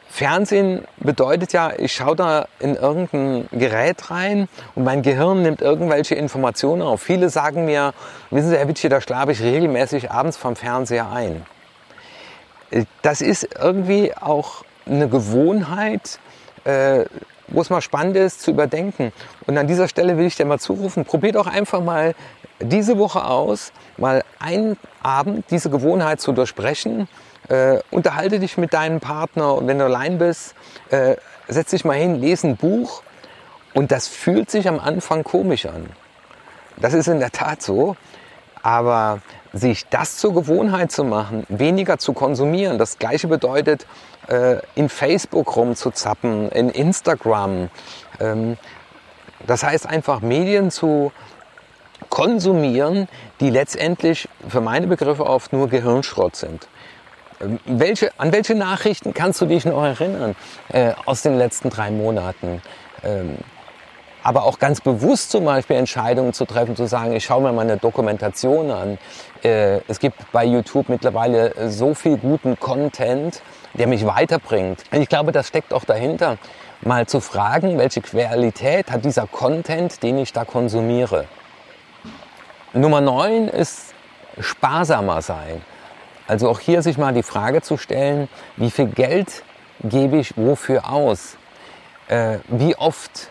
Fernsehen 0.08 0.84
bedeutet 0.98 1.52
ja, 1.52 1.72
ich 1.76 1.92
schaue 1.92 2.16
da 2.16 2.46
in 2.58 2.76
irgendein 2.76 3.48
Gerät 3.52 4.10
rein 4.10 4.48
und 4.74 4.84
mein 4.84 5.02
Gehirn 5.02 5.42
nimmt 5.42 5.60
irgendwelche 5.60 6.14
Informationen 6.14 6.80
auf. 6.80 7.02
Viele 7.02 7.28
sagen 7.28 7.64
mir, 7.64 7.92
wissen 8.30 8.50
Sie, 8.50 8.56
Herr 8.56 8.68
Witschi, 8.68 8.88
da 8.88 9.00
schlafe 9.00 9.32
ich 9.32 9.42
regelmäßig 9.42 10.10
abends 10.10 10.36
vom 10.36 10.56
Fernseher 10.56 11.10
ein. 11.10 11.44
Das 13.02 13.20
ist 13.20 13.48
irgendwie 13.58 14.14
auch 14.14 14.64
eine 14.86 15.08
Gewohnheit, 15.08 16.18
äh, 16.64 17.04
wo 17.48 17.60
es 17.60 17.70
mal 17.70 17.80
spannend 17.80 18.16
ist 18.16 18.42
zu 18.42 18.50
überdenken. 18.50 19.12
Und 19.46 19.56
an 19.56 19.66
dieser 19.66 19.88
Stelle 19.88 20.18
will 20.18 20.26
ich 20.26 20.36
dir 20.36 20.44
mal 20.44 20.58
zurufen, 20.58 21.04
probier 21.04 21.32
doch 21.32 21.46
einfach 21.46 21.80
mal 21.80 22.14
diese 22.60 22.98
Woche 22.98 23.24
aus, 23.24 23.72
mal 23.96 24.24
einen 24.38 24.76
Abend 25.02 25.44
diese 25.50 25.70
Gewohnheit 25.70 26.20
zu 26.20 26.32
durchbrechen 26.32 27.08
äh, 27.48 27.78
unterhalte 27.90 28.38
dich 28.38 28.58
mit 28.58 28.72
deinem 28.72 29.00
Partner 29.00 29.58
wenn 29.66 29.78
du 29.78 29.84
allein 29.84 30.18
bist, 30.18 30.54
äh, 30.90 31.16
setz 31.48 31.70
dich 31.70 31.84
mal 31.84 31.94
hin, 31.94 32.16
lese 32.16 32.48
ein 32.48 32.56
Buch 32.56 33.02
und 33.74 33.92
das 33.92 34.08
fühlt 34.08 34.50
sich 34.50 34.68
am 34.68 34.80
Anfang 34.80 35.24
komisch 35.24 35.66
an. 35.66 35.90
Das 36.76 36.94
ist 36.94 37.08
in 37.08 37.20
der 37.20 37.30
Tat 37.30 37.62
so, 37.62 37.96
aber 38.62 39.20
sich 39.56 39.86
das 39.88 40.16
zur 40.16 40.34
Gewohnheit 40.34 40.92
zu 40.92 41.04
machen, 41.04 41.44
weniger 41.48 41.98
zu 41.98 42.12
konsumieren, 42.12 42.78
das 42.78 42.98
gleiche 42.98 43.28
bedeutet, 43.28 43.86
äh, 44.28 44.56
in 44.74 44.88
Facebook 44.88 45.56
rumzuzappen, 45.56 46.50
in 46.50 46.70
Instagram. 46.70 47.68
Ähm, 48.20 48.56
das 49.46 49.62
heißt 49.62 49.86
einfach 49.86 50.20
Medien 50.20 50.70
zu 50.70 51.12
konsumieren, 52.10 53.08
die 53.40 53.50
letztendlich 53.50 54.28
für 54.48 54.60
meine 54.60 54.86
Begriffe 54.86 55.26
oft 55.26 55.52
nur 55.52 55.68
Gehirnschrott 55.68 56.36
sind. 56.36 56.68
Ähm, 57.40 57.60
welche, 57.64 58.10
an 58.18 58.32
welche 58.32 58.54
Nachrichten 58.54 59.14
kannst 59.14 59.40
du 59.40 59.46
dich 59.46 59.64
noch 59.64 59.82
erinnern 59.82 60.34
äh, 60.68 60.92
aus 61.04 61.22
den 61.22 61.36
letzten 61.36 61.70
drei 61.70 61.90
Monaten? 61.90 62.62
Aber 64.26 64.42
auch 64.42 64.58
ganz 64.58 64.80
bewusst 64.80 65.30
zum 65.30 65.44
Beispiel 65.44 65.76
Entscheidungen 65.76 66.32
zu 66.32 66.46
treffen, 66.46 66.74
zu 66.74 66.88
sagen, 66.88 67.12
ich 67.12 67.24
schaue 67.24 67.42
mir 67.42 67.52
mal 67.52 67.62
eine 67.62 67.76
Dokumentation 67.76 68.72
an. 68.72 68.98
Äh, 69.44 69.82
es 69.86 70.00
gibt 70.00 70.32
bei 70.32 70.44
YouTube 70.44 70.88
mittlerweile 70.88 71.70
so 71.70 71.94
viel 71.94 72.16
guten 72.16 72.58
Content, 72.58 73.40
der 73.74 73.86
mich 73.86 74.04
weiterbringt. 74.04 74.82
Und 74.90 75.00
ich 75.00 75.08
glaube, 75.08 75.30
das 75.30 75.46
steckt 75.46 75.72
auch 75.72 75.84
dahinter, 75.84 76.38
mal 76.80 77.06
zu 77.06 77.20
fragen, 77.20 77.78
welche 77.78 78.00
Qualität 78.00 78.90
hat 78.90 79.04
dieser 79.04 79.28
Content, 79.28 80.02
den 80.02 80.18
ich 80.18 80.32
da 80.32 80.44
konsumiere. 80.44 81.26
Nummer 82.72 83.00
neun 83.00 83.46
ist 83.46 83.94
sparsamer 84.40 85.22
sein. 85.22 85.62
Also 86.26 86.48
auch 86.48 86.58
hier 86.58 86.82
sich 86.82 86.98
mal 86.98 87.14
die 87.14 87.22
Frage 87.22 87.62
zu 87.62 87.76
stellen, 87.76 88.28
wie 88.56 88.72
viel 88.72 88.86
Geld 88.86 89.44
gebe 89.84 90.16
ich 90.16 90.36
wofür 90.36 90.90
aus? 90.90 91.36
Äh, 92.08 92.38
wie 92.48 92.74
oft 92.74 93.30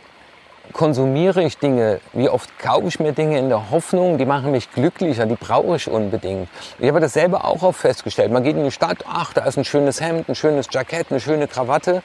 konsumiere 0.74 1.44
ich 1.44 1.58
Dinge? 1.58 2.00
Wie 2.14 2.30
oft 2.30 2.58
kaufe 2.60 2.88
ich 2.88 3.00
mir 3.00 3.12
Dinge 3.12 3.40
in 3.40 3.50
der 3.50 3.72
Hoffnung, 3.72 4.18
die 4.18 4.26
machen 4.26 4.52
mich 4.52 4.72
glücklicher, 4.72 5.26
die 5.26 5.36
brauche 5.36 5.76
ich 5.76 5.90
unbedingt. 5.90 6.50
Ich 6.80 6.88
habe 6.88 7.00
das 7.00 7.14
selber 7.14 7.46
auch 7.46 7.64
oft 7.64 7.80
festgestellt. 7.80 8.32
Man 8.32 8.44
geht 8.44 8.56
in 8.56 8.64
die 8.64 8.72
Stadt, 8.72 9.06
ach, 9.08 9.34
da 9.34 9.46
ist 9.46 9.58
ein 9.58 9.66
schönes 9.66 10.02
Hemd, 10.02 10.30
ein 10.30 10.36
schönes 10.36 10.68
Jackett, 10.72 11.08
eine 11.10 11.20
schöne 11.20 11.48
Krawatte, 11.48 12.04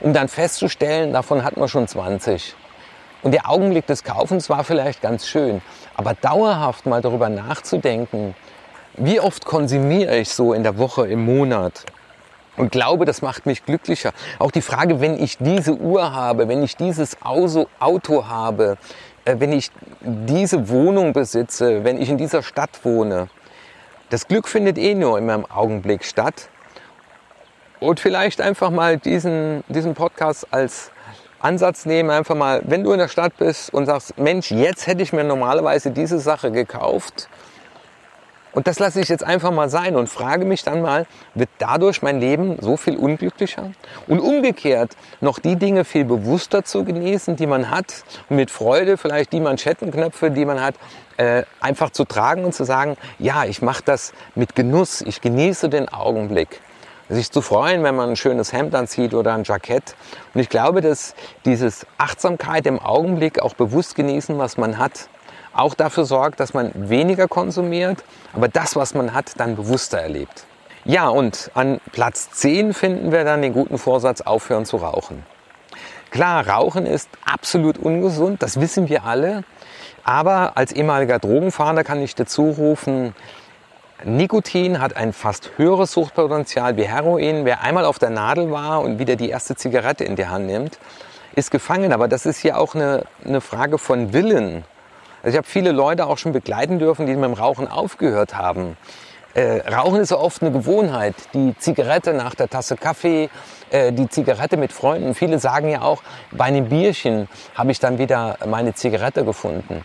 um 0.00 0.12
dann 0.12 0.28
festzustellen, 0.28 1.12
davon 1.12 1.44
hat 1.44 1.56
man 1.56 1.68
schon 1.68 1.86
20. 1.86 2.54
Und 3.22 3.32
der 3.32 3.48
Augenblick 3.48 3.86
des 3.86 4.02
Kaufens 4.02 4.48
war 4.48 4.64
vielleicht 4.64 5.02
ganz 5.02 5.26
schön. 5.26 5.60
Aber 5.94 6.14
dauerhaft 6.14 6.86
mal 6.86 7.02
darüber 7.02 7.28
nachzudenken, 7.28 8.34
wie 8.94 9.20
oft 9.20 9.44
konsumiere 9.44 10.16
ich 10.16 10.30
so 10.30 10.52
in 10.52 10.62
der 10.62 10.78
Woche, 10.78 11.06
im 11.06 11.24
Monat? 11.24 11.84
Und 12.60 12.72
glaube, 12.72 13.06
das 13.06 13.22
macht 13.22 13.46
mich 13.46 13.64
glücklicher. 13.64 14.12
Auch 14.38 14.50
die 14.50 14.60
Frage, 14.60 15.00
wenn 15.00 15.22
ich 15.22 15.38
diese 15.38 15.74
Uhr 15.74 16.12
habe, 16.12 16.48
wenn 16.48 16.62
ich 16.62 16.76
dieses 16.76 17.16
Auto 17.22 18.26
habe, 18.28 18.76
äh, 19.24 19.36
wenn 19.38 19.52
ich 19.52 19.70
diese 20.02 20.68
Wohnung 20.68 21.12
besitze, 21.12 21.84
wenn 21.84 22.00
ich 22.00 22.10
in 22.10 22.18
dieser 22.18 22.42
Stadt 22.42 22.84
wohne. 22.84 23.28
Das 24.10 24.28
Glück 24.28 24.48
findet 24.48 24.76
eh 24.76 24.94
nur 24.94 25.18
in 25.18 25.26
meinem 25.26 25.46
Augenblick 25.46 26.04
statt. 26.04 26.48
Und 27.78 27.98
vielleicht 27.98 28.42
einfach 28.42 28.70
mal 28.70 28.98
diesen, 28.98 29.64
diesen 29.68 29.94
Podcast 29.94 30.46
als 30.50 30.90
Ansatz 31.38 31.86
nehmen, 31.86 32.10
einfach 32.10 32.34
mal, 32.34 32.60
wenn 32.66 32.84
du 32.84 32.92
in 32.92 32.98
der 32.98 33.08
Stadt 33.08 33.38
bist 33.38 33.72
und 33.72 33.86
sagst, 33.86 34.18
Mensch, 34.18 34.50
jetzt 34.50 34.86
hätte 34.86 35.02
ich 35.02 35.14
mir 35.14 35.24
normalerweise 35.24 35.90
diese 35.90 36.18
Sache 36.18 36.50
gekauft 36.50 37.30
und 38.52 38.66
das 38.66 38.78
lasse 38.78 39.00
ich 39.00 39.08
jetzt 39.08 39.24
einfach 39.24 39.52
mal 39.52 39.68
sein 39.68 39.94
und 39.96 40.08
frage 40.08 40.44
mich 40.44 40.64
dann 40.64 40.82
mal, 40.82 41.06
wird 41.34 41.50
dadurch 41.58 42.02
mein 42.02 42.20
Leben 42.20 42.56
so 42.60 42.76
viel 42.76 42.96
unglücklicher? 42.96 43.70
Und 44.08 44.20
umgekehrt 44.20 44.96
noch 45.20 45.38
die 45.38 45.56
Dinge 45.56 45.84
viel 45.84 46.04
bewusster 46.04 46.64
zu 46.64 46.84
genießen, 46.84 47.36
die 47.36 47.46
man 47.46 47.70
hat 47.70 48.04
und 48.28 48.36
mit 48.36 48.50
Freude 48.50 48.96
vielleicht 48.96 49.32
die 49.32 49.40
Manschettenknöpfe, 49.40 50.30
die 50.30 50.44
man 50.44 50.60
hat, 50.60 50.74
äh, 51.16 51.44
einfach 51.60 51.90
zu 51.90 52.04
tragen 52.04 52.44
und 52.44 52.54
zu 52.54 52.64
sagen, 52.64 52.96
ja, 53.18 53.44
ich 53.44 53.62
mache 53.62 53.82
das 53.84 54.12
mit 54.34 54.56
Genuss, 54.56 55.00
ich 55.02 55.20
genieße 55.20 55.68
den 55.68 55.88
Augenblick. 55.88 56.60
Sich 57.08 57.30
zu 57.30 57.42
freuen, 57.42 57.82
wenn 57.82 57.96
man 57.96 58.10
ein 58.10 58.16
schönes 58.16 58.52
Hemd 58.52 58.74
anzieht 58.74 59.14
oder 59.14 59.34
ein 59.34 59.42
Jackett. 59.42 59.96
Und 60.32 60.40
ich 60.40 60.48
glaube, 60.48 60.80
dass 60.80 61.14
dieses 61.44 61.84
Achtsamkeit 61.98 62.66
im 62.66 62.78
Augenblick 62.78 63.42
auch 63.42 63.54
bewusst 63.54 63.96
genießen, 63.96 64.38
was 64.38 64.56
man 64.56 64.78
hat, 64.78 65.08
auch 65.52 65.74
dafür 65.74 66.04
sorgt, 66.04 66.40
dass 66.40 66.54
man 66.54 66.72
weniger 66.74 67.28
konsumiert, 67.28 68.04
aber 68.32 68.48
das, 68.48 68.76
was 68.76 68.94
man 68.94 69.14
hat, 69.14 69.32
dann 69.38 69.56
bewusster 69.56 69.98
erlebt. 69.98 70.44
Ja, 70.84 71.08
und 71.08 71.50
an 71.54 71.80
Platz 71.92 72.30
10 72.30 72.72
finden 72.72 73.12
wir 73.12 73.24
dann 73.24 73.42
den 73.42 73.52
guten 73.52 73.78
Vorsatz, 73.78 74.22
aufhören 74.22 74.64
zu 74.64 74.78
rauchen. 74.78 75.24
Klar, 76.10 76.48
Rauchen 76.48 76.86
ist 76.86 77.08
absolut 77.24 77.78
ungesund, 77.78 78.42
das 78.42 78.60
wissen 78.60 78.88
wir 78.88 79.04
alle. 79.04 79.44
Aber 80.02 80.56
als 80.56 80.72
ehemaliger 80.72 81.18
Drogenfahrer 81.18 81.84
kann 81.84 82.00
ich 82.00 82.14
dazu 82.14 82.50
rufen, 82.50 83.14
Nikotin 84.04 84.80
hat 84.80 84.96
ein 84.96 85.12
fast 85.12 85.50
höheres 85.56 85.92
Suchtpotenzial 85.92 86.76
wie 86.76 86.88
Heroin. 86.88 87.44
Wer 87.44 87.60
einmal 87.60 87.84
auf 87.84 87.98
der 87.98 88.08
Nadel 88.08 88.50
war 88.50 88.80
und 88.80 88.98
wieder 88.98 89.16
die 89.16 89.28
erste 89.28 89.56
Zigarette 89.56 90.04
in 90.04 90.16
die 90.16 90.26
Hand 90.26 90.46
nimmt, 90.46 90.78
ist 91.34 91.50
gefangen. 91.50 91.92
Aber 91.92 92.08
das 92.08 92.24
ist 92.24 92.38
hier 92.38 92.58
auch 92.58 92.74
eine, 92.74 93.04
eine 93.24 93.42
Frage 93.42 93.76
von 93.76 94.14
Willen. 94.14 94.64
Also 95.22 95.34
ich 95.34 95.36
habe 95.36 95.46
viele 95.46 95.72
Leute 95.72 96.06
auch 96.06 96.18
schon 96.18 96.32
begleiten 96.32 96.78
dürfen, 96.78 97.06
die 97.06 97.14
mit 97.14 97.24
dem 97.24 97.34
Rauchen 97.34 97.68
aufgehört 97.68 98.36
haben. 98.36 98.76
Äh, 99.34 99.60
Rauchen 99.70 100.00
ist 100.00 100.08
so 100.08 100.18
oft 100.18 100.42
eine 100.42 100.50
Gewohnheit. 100.50 101.14
Die 101.34 101.54
Zigarette 101.58 102.14
nach 102.14 102.34
der 102.34 102.48
Tasse 102.48 102.76
Kaffee, 102.76 103.30
äh, 103.70 103.92
die 103.92 104.08
Zigarette 104.08 104.56
mit 104.56 104.72
Freunden. 104.72 105.14
Viele 105.14 105.38
sagen 105.38 105.68
ja 105.68 105.82
auch, 105.82 106.02
bei 106.32 106.46
einem 106.46 106.68
Bierchen 106.68 107.28
habe 107.54 107.70
ich 107.70 107.78
dann 107.78 107.98
wieder 107.98 108.38
meine 108.46 108.74
Zigarette 108.74 109.24
gefunden. 109.24 109.84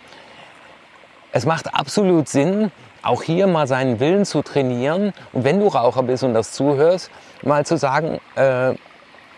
Es 1.32 1.45
macht 1.45 1.76
absolut 1.76 2.28
Sinn, 2.28 2.71
auch 3.04 3.21
hier 3.21 3.45
mal 3.45 3.67
seinen 3.67 4.00
Willen 4.00 4.26
zu 4.26 4.41
trainieren. 4.41 5.13
Und 5.32 5.43
wenn 5.43 5.60
du 5.60 5.67
Raucher 5.67 6.02
bist 6.04 6.24
und 6.24 6.34
das 6.34 6.54
zuhörst, 6.54 7.12
mal 7.43 7.65
zu 7.65 7.78
sagen, 7.78 8.19
äh, 8.36 8.74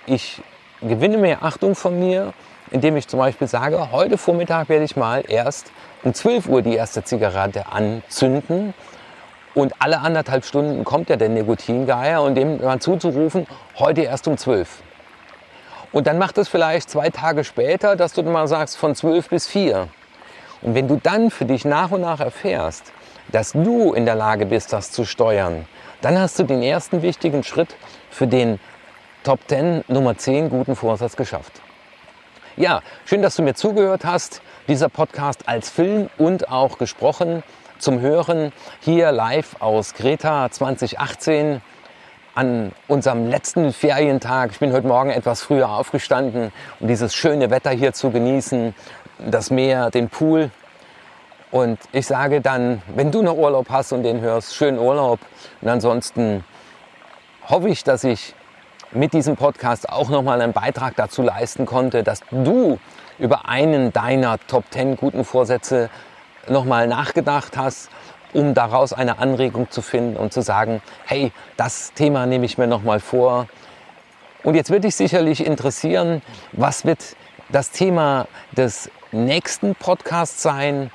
ich 0.06 0.42
gewinne 0.82 1.18
mehr 1.18 1.44
Achtung 1.44 1.76
von 1.76 2.00
mir, 2.00 2.34
indem 2.72 2.98
ich 2.98 3.08
zum 3.08 3.20
Beispiel 3.20 3.48
sage, 3.48 3.92
heute 3.92 4.18
Vormittag 4.18 4.70
werde 4.70 4.86
ich 4.86 4.96
mal 4.96 5.24
erst 5.28 5.72
um 6.04 6.14
12 6.14 6.48
Uhr 6.48 6.62
die 6.62 6.76
erste 6.76 7.04
Zigarette 7.04 7.68
anzünden 7.72 8.74
und 9.54 9.74
alle 9.80 10.00
anderthalb 10.00 10.46
Stunden 10.46 10.84
kommt 10.84 11.10
ja 11.10 11.16
der 11.16 11.30
Nikotingeier 11.30 12.22
und 12.22 12.36
dem 12.36 12.64
mal 12.64 12.80
zuzurufen, 12.80 13.48
heute 13.80 14.02
erst 14.02 14.28
um 14.28 14.38
12. 14.38 14.84
Und 15.92 16.06
dann 16.06 16.18
macht 16.18 16.38
es 16.38 16.48
vielleicht 16.48 16.90
zwei 16.90 17.10
Tage 17.10 17.44
später, 17.44 17.96
dass 17.96 18.14
du 18.14 18.22
mal 18.24 18.48
sagst, 18.48 18.78
von 18.78 18.94
12 18.94 19.30
bis 19.30 19.48
4. 19.48 19.88
Und 20.62 20.76
wenn 20.76 20.88
du 20.88 21.00
dann 21.02 21.32
für 21.32 21.46
dich 21.46 21.66
nach 21.66 21.92
und 21.92 22.02
nach 22.02 22.20
erfährst, 22.20 22.92
dass 23.30 23.54
du 23.54 23.94
in 23.94 24.06
der 24.06 24.16
Lage 24.16 24.46
bist, 24.46 24.74
das 24.74 24.92
zu 24.92 25.06
steuern, 25.06 25.66
dann 26.02 26.20
hast 26.20 26.38
du 26.38 26.44
den 26.44 26.62
ersten 26.62 27.02
wichtigen 27.02 27.44
Schritt 27.44 27.76
für 28.10 28.28
den 28.28 28.60
Top 29.24 29.40
10 29.48 29.86
Nummer 29.88 30.18
10 30.18 30.50
guten 30.50 30.76
Vorsatz 30.76 31.16
geschafft. 31.16 31.62
Ja, 32.60 32.82
schön, 33.06 33.22
dass 33.22 33.36
du 33.36 33.44
mir 33.44 33.54
zugehört 33.54 34.04
hast. 34.04 34.42
Dieser 34.68 34.90
Podcast 34.90 35.48
als 35.48 35.70
Film 35.70 36.10
und 36.18 36.50
auch 36.50 36.80
gesprochen 36.80 37.44
zum 37.78 38.00
Hören 38.00 38.52
hier 38.80 39.12
live 39.12 39.58
aus 39.60 39.94
Kreta 39.94 40.50
2018 40.50 41.62
an 42.34 42.72
unserem 42.88 43.30
letzten 43.30 43.74
Ferientag. 43.74 44.54
Ich 44.54 44.60
bin 44.60 44.74
heute 44.74 44.88
Morgen 44.88 45.12
etwas 45.12 45.44
früher 45.44 45.70
aufgestanden, 45.70 46.52
um 46.80 46.88
dieses 46.88 47.14
schöne 47.14 47.52
Wetter 47.52 47.70
hier 47.70 47.94
zu 47.94 48.10
genießen, 48.10 48.74
das 49.20 49.52
Meer, 49.52 49.92
den 49.92 50.10
Pool. 50.10 50.50
Und 51.52 51.78
ich 51.92 52.08
sage 52.08 52.42
dann, 52.42 52.82
wenn 52.96 53.12
du 53.12 53.22
noch 53.22 53.38
Urlaub 53.38 53.70
hast 53.70 53.92
und 53.94 54.02
den 54.02 54.20
hörst, 54.20 54.56
schönen 54.56 54.80
Urlaub. 54.80 55.20
Und 55.62 55.70
ansonsten 55.70 56.44
hoffe 57.48 57.70
ich, 57.70 57.84
dass 57.84 58.04
ich 58.04 58.34
mit 58.92 59.14
diesem 59.14 59.36
Podcast 59.36 59.90
auch 59.90 60.10
nochmal 60.10 60.42
einen 60.42 60.54
Beitrag 60.54 60.96
dazu 60.96 61.22
leisten 61.22 61.66
konnte, 61.66 62.04
dass 62.04 62.22
du 62.32 62.80
über 63.20 63.48
einen 63.48 63.92
deiner 63.92 64.38
Top 64.48 64.66
10 64.72 64.98
guten 64.98 65.26
Vorsätze 65.26 65.90
nochmal 66.48 66.88
nachgedacht 66.88 67.58
hast, 67.58 67.90
um 68.34 68.54
daraus 68.54 68.94
eine 68.94 69.20
Anregung 69.20 69.70
zu 69.70 69.82
finden 69.82 70.18
und 70.18 70.34
zu 70.34 70.42
sagen, 70.42 70.82
hey, 71.06 71.32
das 71.58 71.94
Thema 71.94 72.26
nehme 72.26 72.46
ich 72.46 72.58
mir 72.58 72.68
nochmal 72.68 73.00
vor. 73.00 73.48
Und 74.44 74.56
jetzt 74.56 74.70
wird 74.70 74.84
dich 74.84 74.96
sicherlich 74.96 75.46
interessieren, 75.46 76.22
was 76.54 76.86
wird 76.86 77.16
das 77.50 77.72
Thema 77.72 78.28
des 78.52 78.90
nächsten 79.12 79.76
Podcasts 79.76 80.42
sein? 80.42 80.92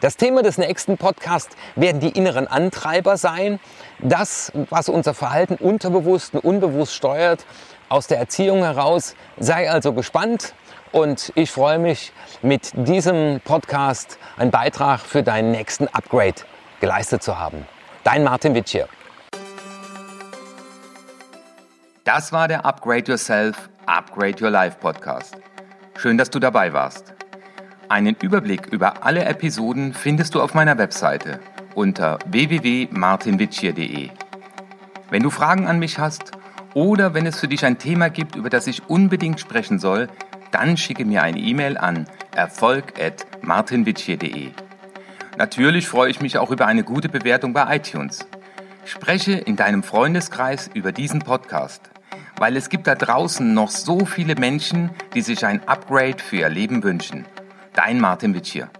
Das 0.00 0.16
Thema 0.16 0.42
des 0.42 0.58
nächsten 0.58 0.98
Podcasts 0.98 1.56
werden 1.76 2.00
die 2.00 2.10
inneren 2.10 2.46
Antreiber 2.46 3.16
sein. 3.16 3.60
Das, 4.00 4.52
was 4.70 4.88
unser 4.88 5.14
Verhalten 5.14 5.54
unterbewusst 5.54 6.34
und 6.34 6.44
unbewusst 6.44 6.94
steuert, 6.94 7.46
aus 7.88 8.06
der 8.06 8.18
Erziehung 8.18 8.58
heraus. 8.64 9.14
Sei 9.38 9.70
also 9.70 9.92
gespannt. 9.92 10.54
Und 10.92 11.32
ich 11.34 11.50
freue 11.50 11.78
mich, 11.78 12.12
mit 12.42 12.70
diesem 12.74 13.40
Podcast 13.44 14.18
einen 14.36 14.50
Beitrag 14.50 15.00
für 15.00 15.22
deinen 15.22 15.50
nächsten 15.50 15.88
Upgrade 15.88 16.42
geleistet 16.80 17.22
zu 17.22 17.38
haben. 17.38 17.66
Dein 18.04 18.22
Martin 18.22 18.54
Witsch 18.54 18.72
hier. 18.72 18.88
Das 22.04 22.32
war 22.32 22.48
der 22.48 22.66
Upgrade 22.66 23.10
Yourself, 23.10 23.70
Upgrade 23.86 24.44
Your 24.44 24.50
Life 24.50 24.76
Podcast. 24.78 25.36
Schön, 25.96 26.18
dass 26.18 26.28
du 26.28 26.38
dabei 26.38 26.72
warst. 26.72 27.14
Einen 27.88 28.16
Überblick 28.20 28.66
über 28.66 29.04
alle 29.04 29.24
Episoden 29.26 29.92
findest 29.92 30.34
du 30.34 30.40
auf 30.40 30.54
meiner 30.54 30.78
Webseite 30.78 31.40
unter 31.74 32.18
www.martinwitschier.de. 32.26 34.08
Wenn 35.10 35.22
du 35.22 35.28
Fragen 35.30 35.66
an 35.66 35.78
mich 35.78 35.98
hast 35.98 36.30
oder 36.72 37.12
wenn 37.14 37.26
es 37.26 37.38
für 37.38 37.48
dich 37.48 37.66
ein 37.66 37.78
Thema 37.78 38.08
gibt, 38.08 38.36
über 38.36 38.48
das 38.48 38.66
ich 38.66 38.88
unbedingt 38.88 39.38
sprechen 39.38 39.78
soll, 39.78 40.08
dann 40.50 40.78
schicke 40.78 41.04
mir 41.04 41.22
eine 41.22 41.38
E-Mail 41.38 41.76
an 41.76 42.06
erfolg.martinwitschier.de. 42.34 44.52
Natürlich 45.36 45.88
freue 45.88 46.10
ich 46.10 46.22
mich 46.22 46.38
auch 46.38 46.50
über 46.50 46.66
eine 46.66 46.84
gute 46.84 47.08
Bewertung 47.08 47.52
bei 47.52 47.76
iTunes. 47.76 48.26
Spreche 48.86 49.32
in 49.32 49.56
deinem 49.56 49.82
Freundeskreis 49.82 50.70
über 50.72 50.92
diesen 50.92 51.20
Podcast, 51.20 51.90
weil 52.38 52.56
es 52.56 52.70
gibt 52.70 52.86
da 52.86 52.94
draußen 52.94 53.52
noch 53.52 53.70
so 53.70 54.06
viele 54.06 54.36
Menschen, 54.36 54.90
die 55.14 55.22
sich 55.22 55.44
ein 55.44 55.66
Upgrade 55.66 56.18
für 56.18 56.36
ihr 56.36 56.48
Leben 56.48 56.82
wünschen. 56.82 57.26
Dein 57.74 57.98
Martin 58.00 58.34
Witschier. 58.34 58.70